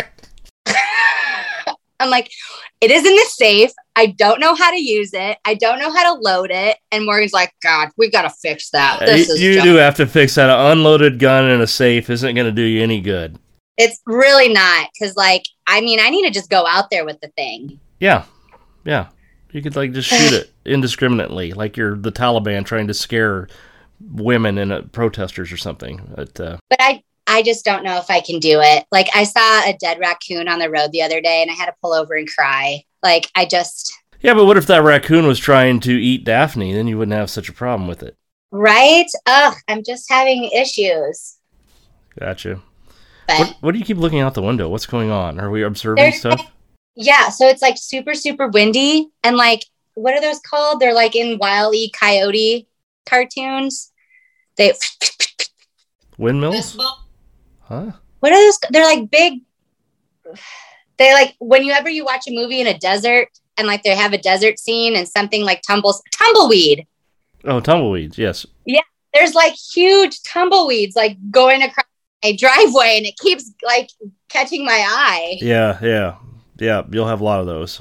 I'm 2.00 2.11
like, 2.11 2.30
it 2.80 2.90
is 2.90 3.04
in 3.04 3.14
the 3.14 3.26
safe. 3.30 3.73
I 3.97 4.06
don't 4.06 4.40
know 4.40 4.54
how 4.54 4.70
to 4.70 4.80
use 4.80 5.11
it. 5.12 5.38
I 5.44 5.54
don't 5.54 5.78
know 5.78 5.92
how 5.92 6.14
to 6.14 6.20
load 6.20 6.50
it. 6.50 6.76
And 6.92 7.04
Morgan's 7.04 7.32
like, 7.32 7.52
God, 7.62 7.88
we 7.97 8.11
got 8.11 8.23
to 8.23 8.30
fix 8.30 8.70
that. 8.70 9.00
This 9.00 9.28
is 9.28 9.40
you 9.40 9.61
do 9.62 9.75
have 9.75 9.97
to 9.97 10.06
fix 10.06 10.37
that. 10.37 10.49
An 10.49 10.78
unloaded 10.78 11.18
gun 11.18 11.50
in 11.50 11.61
a 11.61 11.66
safe 11.66 12.08
isn't 12.08 12.35
going 12.35 12.47
to 12.47 12.52
do 12.52 12.62
you 12.62 12.82
any 12.82 13.00
good. 13.00 13.38
It's 13.76 14.00
really 14.06 14.52
not. 14.52 14.88
Cause 15.00 15.16
like, 15.16 15.44
I 15.66 15.80
mean, 15.80 16.00
I 16.00 16.11
need 16.11 16.26
to 16.26 16.30
just 16.32 16.50
go 16.50 16.66
out 16.66 16.90
there 16.90 17.04
with 17.04 17.20
the 17.20 17.28
thing. 17.28 17.80
Yeah, 18.00 18.25
yeah. 18.85 19.08
You 19.50 19.62
could 19.62 19.76
like 19.76 19.92
just 19.92 20.08
shoot 20.08 20.32
it 20.32 20.50
indiscriminately, 20.64 21.52
like 21.52 21.76
you're 21.76 21.97
the 21.97 22.12
Taliban 22.12 22.64
trying 22.64 22.88
to 22.88 22.94
scare 22.94 23.49
women 24.00 24.58
and 24.58 24.73
uh, 24.73 24.82
protesters 24.92 25.50
or 25.52 25.56
something. 25.56 26.12
But 26.14 26.38
uh, 26.40 26.58
but 26.68 26.80
I 26.80 27.02
I 27.28 27.42
just 27.42 27.64
don't 27.64 27.85
know 27.85 27.99
if 27.99 28.11
I 28.11 28.20
can 28.20 28.38
do 28.40 28.61
it. 28.62 28.85
Like 28.90 29.08
I 29.14 29.25
saw 29.25 29.68
a 29.68 29.76
dead 29.78 29.99
raccoon 30.00 30.49
on 30.49 30.58
the 30.58 30.70
road 30.70 30.90
the 30.92 31.02
other 31.02 31.20
day 31.20 31.42
and 31.42 31.50
I 31.50 31.54
had 31.54 31.66
to 31.66 31.75
pull 31.82 31.92
over 31.92 32.14
and 32.14 32.28
cry. 32.28 32.82
Like 33.02 33.30
I 33.35 33.44
just 33.44 33.92
yeah, 34.20 34.35
but 34.35 34.47
what 34.47 34.56
if 34.56 34.66
that 34.66 34.82
raccoon 34.82 35.26
was 35.28 35.38
trying 35.38 35.78
to 35.80 35.92
eat 35.92 36.25
Daphne? 36.25 36.73
Then 36.73 36.88
you 36.88 36.99
wouldn't 36.99 37.16
have 37.16 37.30
such 37.30 37.49
a 37.49 37.52
problem 37.52 37.87
with 37.88 38.02
it. 38.02 38.16
right? 38.50 39.06
Ugh, 39.26 39.54
I'm 39.68 39.85
just 39.85 40.11
having 40.11 40.44
issues. 40.50 41.37
Gotcha. 42.18 42.61
But 43.28 43.38
What, 43.38 43.56
what 43.61 43.73
do 43.73 43.78
you 43.78 43.85
keep 43.85 43.99
looking 43.99 44.20
out 44.20 44.35
the 44.35 44.42
window? 44.42 44.68
What's 44.68 44.87
going 44.87 45.11
on? 45.11 45.38
Are 45.38 45.50
we 45.50 45.62
observing 45.62 46.02
There's- 46.02 46.18
stuff? 46.20 46.40
Yeah, 46.97 47.28
so 47.28 47.47
it's 47.47 47.62
like 47.62 47.76
super 47.78 48.12
super 48.14 48.49
windy 48.49 49.08
and 49.23 49.37
like 49.37 49.62
what 49.94 50.14
are 50.14 50.20
those 50.20 50.40
called? 50.40 50.80
They're 50.80 50.94
like 50.94 51.14
in 51.14 51.38
Wile 51.38 51.73
E. 51.75 51.90
Coyote 51.90 52.66
cartoons. 53.06 53.92
They 54.56 54.73
Windmills? 56.16 56.76
Huh? 57.68 57.92
what 58.20 58.32
are 58.32 58.38
those? 58.38 58.58
They're 58.70 58.84
like 58.84 59.10
big. 59.10 59.42
They 60.96 61.12
like 61.12 61.37
whenever 61.38 61.88
you 61.88 62.04
watch 62.04 62.26
a 62.26 62.32
movie 62.34 62.60
in 62.60 62.66
a 62.66 62.78
desert 62.78 63.28
and 63.56 63.66
like 63.66 63.82
they 63.82 63.94
have 63.94 64.12
a 64.12 64.18
desert 64.18 64.58
scene 64.58 64.96
and 64.96 65.06
something 65.06 65.44
like 65.44 65.62
tumbles 65.62 66.02
tumbleweed. 66.12 66.87
Oh, 67.44 67.60
tumbleweeds. 67.60 68.18
Yes. 68.18 68.46
Yeah, 68.64 68.80
there's 69.14 69.34
like 69.34 69.54
huge 69.54 70.22
tumbleweeds 70.22 70.96
like 70.96 71.16
going 71.30 71.62
across 71.62 71.87
a 72.22 72.37
driveway 72.37 72.96
and 72.96 73.06
it 73.06 73.16
keeps 73.18 73.52
like 73.64 73.90
catching 74.28 74.64
my 74.64 74.84
eye. 74.88 75.38
Yeah. 75.40 75.78
Yeah. 75.82 76.16
Yeah. 76.58 76.82
You'll 76.90 77.06
have 77.06 77.20
a 77.20 77.25
lot 77.25 77.40
of 77.40 77.46
those. 77.46 77.80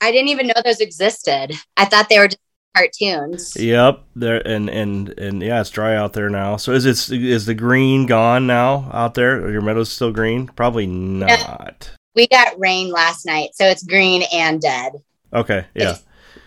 I 0.00 0.10
didn't 0.10 0.28
even 0.28 0.46
know 0.46 0.54
those 0.64 0.80
existed. 0.80 1.52
I 1.76 1.84
thought 1.84 2.08
they 2.08 2.18
were 2.18 2.28
just 2.28 2.40
cartoons. 2.76 3.56
Yep. 3.56 4.02
There 4.16 4.46
and 4.46 4.68
and 4.70 5.08
and 5.18 5.42
yeah, 5.42 5.60
it's 5.60 5.70
dry 5.70 5.96
out 5.96 6.12
there 6.12 6.30
now. 6.30 6.56
So 6.56 6.72
is 6.72 6.86
it 6.86 7.10
is 7.10 7.46
the 7.46 7.54
green 7.54 8.06
gone 8.06 8.46
now 8.46 8.90
out 8.92 9.14
there? 9.14 9.40
Are 9.44 9.50
your 9.50 9.62
meadows 9.62 9.90
still 9.90 10.12
green? 10.12 10.46
Probably 10.48 10.86
not. 10.86 11.90
We 12.14 12.26
got 12.28 12.58
rain 12.58 12.90
last 12.90 13.24
night, 13.26 13.50
so 13.54 13.64
it's 13.66 13.84
green 13.84 14.22
and 14.32 14.60
dead. 14.60 14.92
Okay. 15.32 15.66
Yeah. 15.74 15.96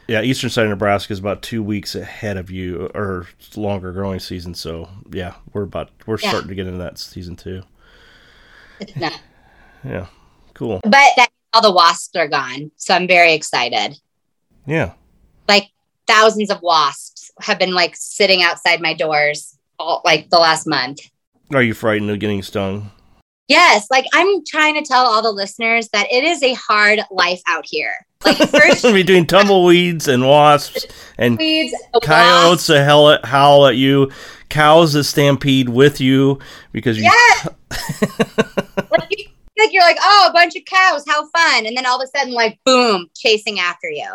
Yeah. 0.07 0.21
Eastern 0.21 0.49
side 0.49 0.63
of 0.65 0.69
Nebraska 0.69 1.13
is 1.13 1.19
about 1.19 1.41
two 1.41 1.63
weeks 1.63 1.95
ahead 1.95 2.37
of 2.37 2.51
you, 2.51 2.89
or 2.93 3.27
longer 3.55 3.91
growing 3.93 4.19
season. 4.19 4.53
So 4.53 4.89
yeah, 5.11 5.35
we're 5.53 5.63
about 5.63 5.91
we're 6.05 6.17
Yeah. 6.21 6.29
starting 6.29 6.49
to 6.49 6.55
get 6.55 6.67
into 6.67 6.79
that 6.79 6.97
season 6.97 7.35
too. 7.35 7.63
It's 8.79 8.95
not. 8.95 9.19
Yeah. 9.85 10.05
Cool. 10.53 10.79
But 10.83 10.93
that 11.17 11.27
all 11.51 11.61
the 11.61 11.69
wasps 11.73 12.15
are 12.15 12.29
gone, 12.29 12.71
so 12.77 12.93
I'm 12.93 13.05
very 13.05 13.33
excited. 13.33 13.97
Yeah. 14.65 14.93
Like 15.49 15.71
thousands 16.13 16.51
of 16.51 16.61
wasps 16.61 17.31
have 17.41 17.57
been 17.57 17.73
like 17.73 17.95
sitting 17.95 18.43
outside 18.43 18.81
my 18.81 18.93
doors 18.93 19.57
all 19.79 20.01
like 20.05 20.29
the 20.29 20.37
last 20.37 20.67
month. 20.67 20.99
Are 21.51 21.63
you 21.63 21.73
frightened 21.73 22.11
of 22.11 22.19
getting 22.19 22.43
stung? 22.43 22.91
Yes, 23.47 23.87
like 23.89 24.05
I'm 24.13 24.45
trying 24.45 24.75
to 24.75 24.83
tell 24.83 25.05
all 25.05 25.21
the 25.21 25.31
listeners 25.31 25.89
that 25.89 26.11
it 26.11 26.23
is 26.23 26.41
a 26.43 26.53
hard 26.53 26.99
life 27.11 27.41
out 27.47 27.65
here. 27.67 27.93
Like 28.23 28.37
first 28.49 28.83
Between 28.83 29.25
tumbleweeds 29.25 30.07
and 30.07 30.27
wasps 30.27 30.85
and 31.17 31.37
weeds, 31.37 31.75
coyotes 32.03 32.67
that 32.67 32.85
howl 32.85 33.09
at, 33.09 33.25
howl 33.25 33.67
at 33.67 33.75
you, 33.75 34.11
cows 34.49 34.93
that 34.93 35.05
stampede 35.05 35.67
with 35.67 35.99
you 35.99 36.39
because 36.71 36.97
you. 36.97 37.03
Yes. 37.03 37.47
like, 38.91 39.07
you, 39.09 39.25
like 39.57 39.73
you're 39.73 39.83
like, 39.83 39.97
oh, 39.99 40.27
a 40.29 40.33
bunch 40.33 40.55
of 40.55 40.63
cows, 40.65 41.03
how 41.07 41.27
fun, 41.29 41.65
and 41.65 41.75
then 41.75 41.85
all 41.85 41.99
of 41.99 42.07
a 42.07 42.17
sudden, 42.17 42.33
like, 42.33 42.59
boom, 42.63 43.09
chasing 43.15 43.59
after 43.59 43.89
you. 43.89 44.07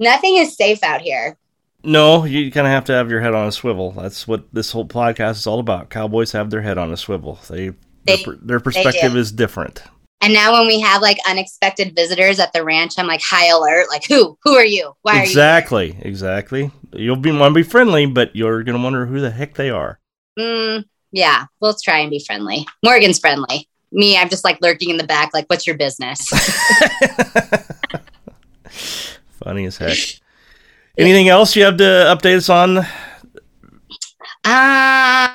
Nothing 0.00 0.38
is 0.38 0.56
safe 0.56 0.82
out 0.82 1.02
here. 1.02 1.36
No, 1.84 2.24
you 2.24 2.50
kind 2.50 2.66
of 2.66 2.72
have 2.72 2.84
to 2.86 2.92
have 2.92 3.10
your 3.10 3.20
head 3.20 3.34
on 3.34 3.46
a 3.46 3.52
swivel. 3.52 3.92
That's 3.92 4.26
what 4.26 4.52
this 4.52 4.72
whole 4.72 4.86
podcast 4.86 5.32
is 5.32 5.46
all 5.46 5.60
about. 5.60 5.90
Cowboys 5.90 6.32
have 6.32 6.50
their 6.50 6.62
head 6.62 6.78
on 6.78 6.92
a 6.92 6.96
swivel. 6.96 7.38
They, 7.48 7.68
their, 7.68 7.74
They- 8.04 8.24
per- 8.24 8.38
their 8.42 8.60
perspective 8.60 9.12
do. 9.12 9.18
is 9.18 9.30
different. 9.30 9.82
And 10.22 10.34
now 10.34 10.52
when 10.52 10.66
we 10.66 10.78
have 10.80 11.00
like 11.00 11.16
unexpected 11.26 11.94
visitors 11.96 12.38
at 12.40 12.52
the 12.52 12.62
ranch, 12.62 12.94
I'm 12.98 13.06
like 13.06 13.22
high 13.22 13.46
alert. 13.48 13.86
Like, 13.88 14.06
who? 14.06 14.36
Who 14.42 14.54
are 14.54 14.64
you? 14.64 14.94
Why 15.00 15.12
are 15.12 15.16
you 15.16 15.22
Exactly, 15.22 15.96
exactly. 16.02 16.70
You'll 16.92 17.16
be 17.16 17.32
want 17.32 17.52
to 17.52 17.54
be 17.54 17.62
friendly, 17.62 18.04
but 18.04 18.36
you're 18.36 18.62
gonna 18.62 18.82
wonder 18.82 19.06
who 19.06 19.20
the 19.20 19.30
heck 19.30 19.54
they 19.54 19.70
are. 19.70 19.98
Mm, 20.38 20.84
yeah, 21.10 21.46
we'll 21.60 21.74
try 21.82 22.00
and 22.00 22.10
be 22.10 22.22
friendly. 22.22 22.66
Morgan's 22.84 23.18
friendly. 23.18 23.66
Me, 23.92 24.18
I'm 24.18 24.28
just 24.28 24.44
like 24.44 24.58
lurking 24.60 24.90
in 24.90 24.98
the 24.98 25.06
back. 25.06 25.30
Like, 25.32 25.46
what's 25.48 25.66
your 25.66 25.78
business? 25.78 26.30
Funny 29.44 29.64
as 29.66 29.76
heck. 29.78 29.96
Anything 30.98 31.28
else 31.28 31.56
you 31.56 31.64
have 31.64 31.76
to 31.78 31.84
update 31.84 32.36
us 32.36 32.48
on? 32.48 32.78
uh, 34.44 35.28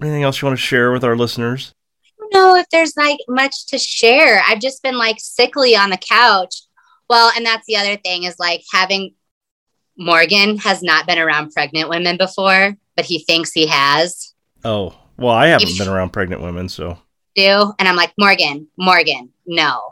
Anything 0.00 0.22
else 0.22 0.40
you 0.40 0.46
want 0.46 0.58
to 0.58 0.62
share 0.64 0.92
with 0.92 1.04
our 1.04 1.16
listeners? 1.16 1.74
I 2.06 2.12
don't 2.20 2.32
know 2.34 2.56
if 2.56 2.66
there's 2.70 2.96
like 2.96 3.18
much 3.28 3.66
to 3.66 3.78
share. 3.78 4.42
I've 4.46 4.60
just 4.60 4.82
been 4.82 4.96
like 4.98 5.16
sickly 5.18 5.74
on 5.74 5.90
the 5.90 5.96
couch. 5.96 6.54
Well, 7.08 7.32
and 7.36 7.44
that's 7.44 7.66
the 7.66 7.76
other 7.76 7.96
thing 7.96 8.24
is 8.24 8.36
like 8.38 8.62
having 8.72 9.14
Morgan 9.96 10.58
has 10.58 10.82
not 10.82 11.06
been 11.06 11.18
around 11.18 11.52
pregnant 11.52 11.88
women 11.88 12.16
before, 12.16 12.76
but 12.96 13.04
he 13.04 13.20
thinks 13.24 13.52
he 13.52 13.66
has. 13.68 14.34
Oh, 14.64 14.94
well, 15.16 15.32
I 15.34 15.46
haven't 15.48 15.78
been 15.78 15.88
around 15.88 16.10
pregnant 16.12 16.42
women, 16.42 16.68
so 16.68 16.98
Do 17.36 17.72
and 17.78 17.88
I'm 17.88 17.96
like 17.96 18.12
Morgan, 18.18 18.66
Morgan, 18.76 19.30
no. 19.46 19.82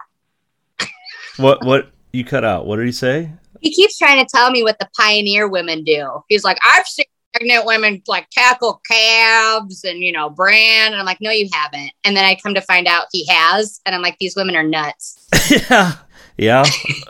what? 1.36 1.64
What 1.64 1.90
you 2.12 2.24
cut 2.24 2.44
out? 2.44 2.66
What 2.66 2.76
did 2.76 2.86
he 2.86 2.92
say? 2.92 3.30
He 3.60 3.72
keeps 3.72 3.96
trying 3.98 4.24
to 4.24 4.28
tell 4.34 4.50
me 4.50 4.62
what 4.62 4.78
the 4.78 4.88
pioneer 4.98 5.48
women 5.48 5.84
do. 5.84 6.22
He's 6.28 6.44
like, 6.44 6.58
I've 6.64 6.86
seen 6.86 7.04
pregnant 7.34 7.64
women 7.64 8.02
like 8.08 8.28
tackle 8.30 8.80
calves 8.90 9.84
and 9.84 10.00
you 10.00 10.12
know 10.12 10.28
brand, 10.28 10.92
and 10.92 11.00
I'm 11.00 11.06
like, 11.06 11.20
no, 11.20 11.30
you 11.30 11.48
haven't. 11.52 11.92
And 12.04 12.16
then 12.16 12.24
I 12.24 12.34
come 12.34 12.54
to 12.54 12.60
find 12.60 12.86
out 12.86 13.06
he 13.12 13.26
has, 13.28 13.80
and 13.86 13.94
I'm 13.94 14.02
like, 14.02 14.18
these 14.18 14.36
women 14.36 14.56
are 14.56 14.62
nuts. 14.62 15.28
yeah, 15.70 15.92
yeah. 16.36 16.64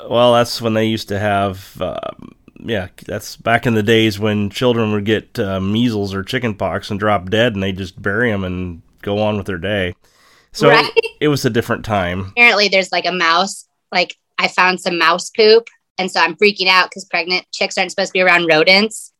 Well, 0.08 0.34
that's 0.34 0.60
when 0.60 0.74
they 0.74 0.84
used 0.86 1.08
to 1.08 1.18
have. 1.18 1.80
Um, 1.80 2.32
yeah, 2.64 2.88
that's 3.06 3.36
back 3.36 3.66
in 3.66 3.74
the 3.74 3.82
days 3.82 4.20
when 4.20 4.48
children 4.50 4.92
would 4.92 5.04
get 5.04 5.36
uh, 5.38 5.60
measles 5.60 6.14
or 6.14 6.22
chickenpox 6.22 6.90
and 6.90 7.00
drop 7.00 7.28
dead, 7.28 7.54
and 7.54 7.62
they 7.62 7.72
just 7.72 8.00
bury 8.00 8.30
them 8.30 8.44
and 8.44 8.82
go 9.00 9.18
on 9.20 9.36
with 9.36 9.46
their 9.46 9.58
day. 9.58 9.94
So 10.52 10.68
Right? 10.68 10.88
it 11.20 11.26
was 11.28 11.44
a 11.44 11.50
different 11.50 11.84
time. 11.84 12.26
apparently 12.36 12.68
there's 12.68 12.92
like 12.92 13.06
a 13.06 13.10
mouse 13.12 13.66
like 13.90 14.16
i 14.42 14.48
found 14.48 14.81
some 14.81 14.98
mouse 14.98 15.31
poop 15.31 15.68
and 15.98 16.11
so 16.11 16.20
i'm 16.20 16.35
freaking 16.37 16.66
out 16.68 16.88
because 16.90 17.05
pregnant 17.07 17.44
chicks 17.52 17.78
aren't 17.78 17.90
supposed 17.90 18.09
to 18.11 18.18
be 18.18 18.20
around 18.20 18.46
rodents 18.46 19.12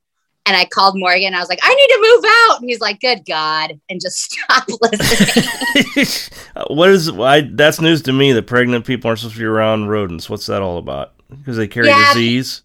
and 0.47 0.57
i 0.57 0.65
called 0.65 0.99
morgan 0.99 1.35
i 1.35 1.39
was 1.41 1.49
like 1.49 1.61
i 1.63 1.75
need 1.75 1.89
to 1.89 2.01
move 2.15 2.25
out 2.49 2.61
and 2.61 2.69
he's 2.69 2.81
like 2.81 3.01
good 3.01 3.23
god 3.27 3.79
and 3.89 4.01
just 4.01 4.19
stop 4.33 4.67
listening 4.81 6.33
what 6.69 6.91
is? 6.91 7.09
I, 7.09 7.43
that's 7.43 7.81
news 7.81 8.03
to 8.03 8.13
me 8.13 8.33
that 8.33 8.47
pregnant 8.47 8.85
people 8.87 9.09
aren't 9.09 9.21
supposed 9.21 9.37
to 9.37 9.41
be 9.41 9.47
around 9.47 9.89
rodents. 9.89 10.29
What's 10.29 10.47
that 10.47 10.61
all 10.63 10.79
about? 10.79 11.15
Because 11.31 11.57
they 11.57 11.67
carry 11.67 11.89
Yeah. 11.89 12.13
disease. 12.13 12.63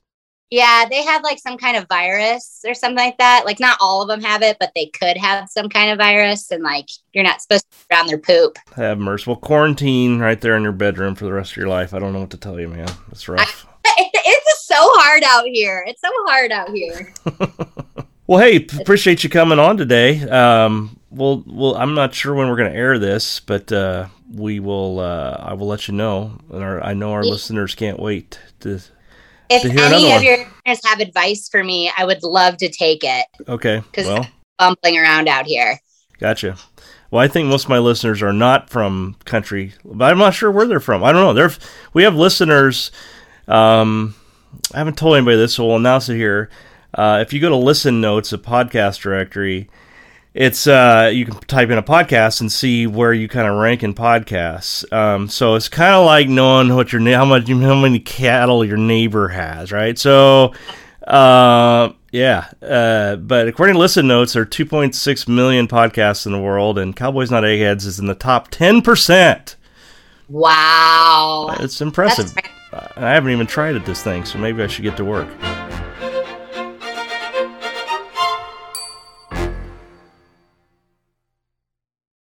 Yeah 0.50 0.86
they 0.90 1.04
have 1.04 1.24
like 1.24 1.40
some 1.40 1.58
kind 1.58 1.76
of 1.76 1.86
virus 1.90 2.62
or 2.66 2.74
something 2.74 2.98
like 2.98 3.18
that 3.18 3.44
like 3.46 3.60
not 3.60 3.78
all 3.82 4.02
of 4.02 4.08
them 4.08 4.22
have 4.22 4.42
it 4.42 4.56
but 4.60 4.72
they 4.76 4.86
could 4.88 5.18
have 5.18 5.50
some 5.50 5.68
kind 5.68 5.92
of 5.92 5.98
virus 5.98 6.50
and 6.52 6.64
like 6.64 6.88
you're 7.14 7.24
not 7.24 7.42
supposed 7.42 7.66
to 7.70 7.78
be 7.78 7.94
around 7.96 8.08
their 8.08 8.18
poop 8.18 8.58
Have 8.76 8.98
mercy. 9.00 9.30
Well, 9.30 9.36
quarantine 9.38 10.20
right 10.20 10.40
there 10.40 10.56
in 10.56 10.64
your 10.64 10.72
bedroom 10.72 11.16
for 11.16 11.26
the 11.26 11.34
rest 11.34 11.52
of 11.52 11.58
your 11.58 11.68
life. 11.68 11.94
I 11.94 12.00
don't 12.00 12.14
know 12.14 12.22
what 12.22 12.30
to 12.32 12.38
tell 12.38 12.60
you, 12.60 12.68
man. 12.70 12.88
It's 13.12 13.28
rough. 13.28 13.66
it's 13.86 14.46
just 14.46 14.68
so 14.68 14.76
hard 14.78 15.24
out 15.24 15.46
here 15.46 15.84
it's 15.88 16.02
so 16.02 16.10
hard 16.28 16.52
out 16.52 16.70
here 16.70 17.14
Well, 18.28 18.40
hey, 18.40 18.68
appreciate 18.82 19.24
you 19.24 19.30
coming 19.30 19.58
on 19.58 19.78
today. 19.78 20.22
Um, 20.30 21.00
well, 21.10 21.46
well, 21.48 21.76
I'm 21.78 21.94
not 21.94 22.14
sure 22.14 22.36
when 22.36 22.50
we're 22.50 22.58
going 22.58 22.70
to 22.74 22.78
air 22.78 23.00
this, 23.00 23.40
but 23.40 23.72
uh, 23.72 24.08
we 24.30 24.60
will. 24.60 25.00
Uh, 25.00 25.38
I 25.40 25.54
will 25.54 25.68
let 25.68 25.88
you 25.88 25.94
know, 25.94 26.38
and 26.52 26.62
our, 26.62 26.84
I 26.84 26.94
know 26.94 27.14
our 27.14 27.24
Yeah. 27.24 27.32
listeners 27.32 27.74
can't 27.74 27.98
wait 28.02 28.38
to. 28.60 28.82
If 29.50 29.62
To 29.62 29.70
hear 29.70 29.80
another 29.80 29.96
any 29.96 30.12
of 30.14 30.24
your 30.24 30.38
listeners 30.66 30.82
have 30.86 31.00
advice 31.00 31.48
for 31.50 31.64
me 31.64 31.92
i 31.98 32.04
would 32.06 32.24
love 32.24 32.58
to 32.58 32.70
take 32.70 33.04
it 33.04 33.26
Okay, 33.48 33.82
'Cause- 33.94 34.06
well, 34.06 34.28
I'm 34.60 34.76
bumbling 34.84 35.00
around 35.02 35.28
out 35.28 35.46
here 35.46 35.80
gotcha. 36.20 36.58
Well, 37.12 37.24
I 37.24 37.28
think 37.30 37.48
most 37.48 37.64
of 37.66 37.70
my 37.70 37.78
listeners 37.80 38.22
are 38.22 38.34
not 38.34 38.70
from 38.70 39.16
country, 39.24 39.72
but 39.86 40.12
I'm 40.12 40.18
not 40.18 40.34
sure 40.34 40.52
where 40.52 40.66
they're 40.68 40.82
from. 40.82 41.06
I 41.06 41.14
don't 41.14 41.22
know. 41.22 41.34
They're 41.34 41.54
we 41.94 42.04
have 42.04 42.16
listeners. 42.16 42.92
Um, 43.48 44.14
I 44.74 44.80
haven't 44.80 44.98
told 44.98 45.16
anybody 45.16 45.38
this, 45.38 45.54
so 45.54 45.66
we'll 45.66 45.78
announce 45.78 46.10
it 46.10 46.18
here. 46.18 46.50
Uh, 46.94 47.20
if 47.22 47.32
you 47.32 47.40
go 47.40 47.48
to 47.48 47.56
Listen 47.56 48.02
Notes, 48.02 48.34
a 48.34 48.38
podcast 48.38 49.00
directory, 49.00 49.70
it's 50.38 50.68
uh, 50.68 51.10
you 51.12 51.26
can 51.26 51.34
type 51.48 51.72
in 51.72 51.80
a 51.80 51.84
podcast 51.84 52.42
and 52.42 52.52
see 52.52 52.86
where 52.86 53.12
you 53.12 53.28
kind 53.28 53.48
of 53.48 53.58
rank 53.58 53.82
in 53.82 53.96
podcasts. 53.96 54.90
Um, 54.94 55.30
so 55.30 55.56
it's 55.56 55.68
kind 55.68 55.96
of 55.96 56.06
like 56.06 56.30
knowing 56.30 56.76
what 56.76 56.94
your 56.94 57.02
how 57.12 57.26
much 57.26 57.50
how 57.50 57.76
many 57.76 58.00
cattle 58.00 58.64
your 58.64 58.78
neighbor 58.78 59.30
has, 59.30 59.72
right? 59.72 59.98
So, 59.98 60.54
uh, 61.08 61.92
yeah. 62.12 62.52
Uh, 62.62 63.16
but 63.16 63.48
according 63.48 63.74
to 63.74 63.80
Listen 63.80 64.08
Notes, 64.08 64.34
there 64.34 64.44
are 64.44 64.46
2.6 64.46 65.28
million 65.28 65.68
podcasts 65.68 66.28
in 66.28 66.34
the 66.34 66.40
world, 66.40 66.78
and 66.78 66.96
Cowboys 66.96 67.32
Not 67.32 67.44
Eggheads 67.44 67.88
is 67.88 67.98
in 67.98 68.06
the 68.06 68.14
top 68.14 68.50
10 68.52 68.84
percent. 68.84 69.56
Wow. 70.30 71.56
It's 71.62 71.82
impressive. 71.82 72.32
I 72.96 73.10
haven't 73.14 73.32
even 73.32 73.48
tried 73.48 73.76
it 73.76 73.88
this 73.88 74.04
thing, 74.04 74.24
so 74.24 74.38
maybe 74.38 74.62
I 74.62 74.68
should 74.68 74.84
get 74.84 74.98
to 74.98 75.06
work. 75.06 75.30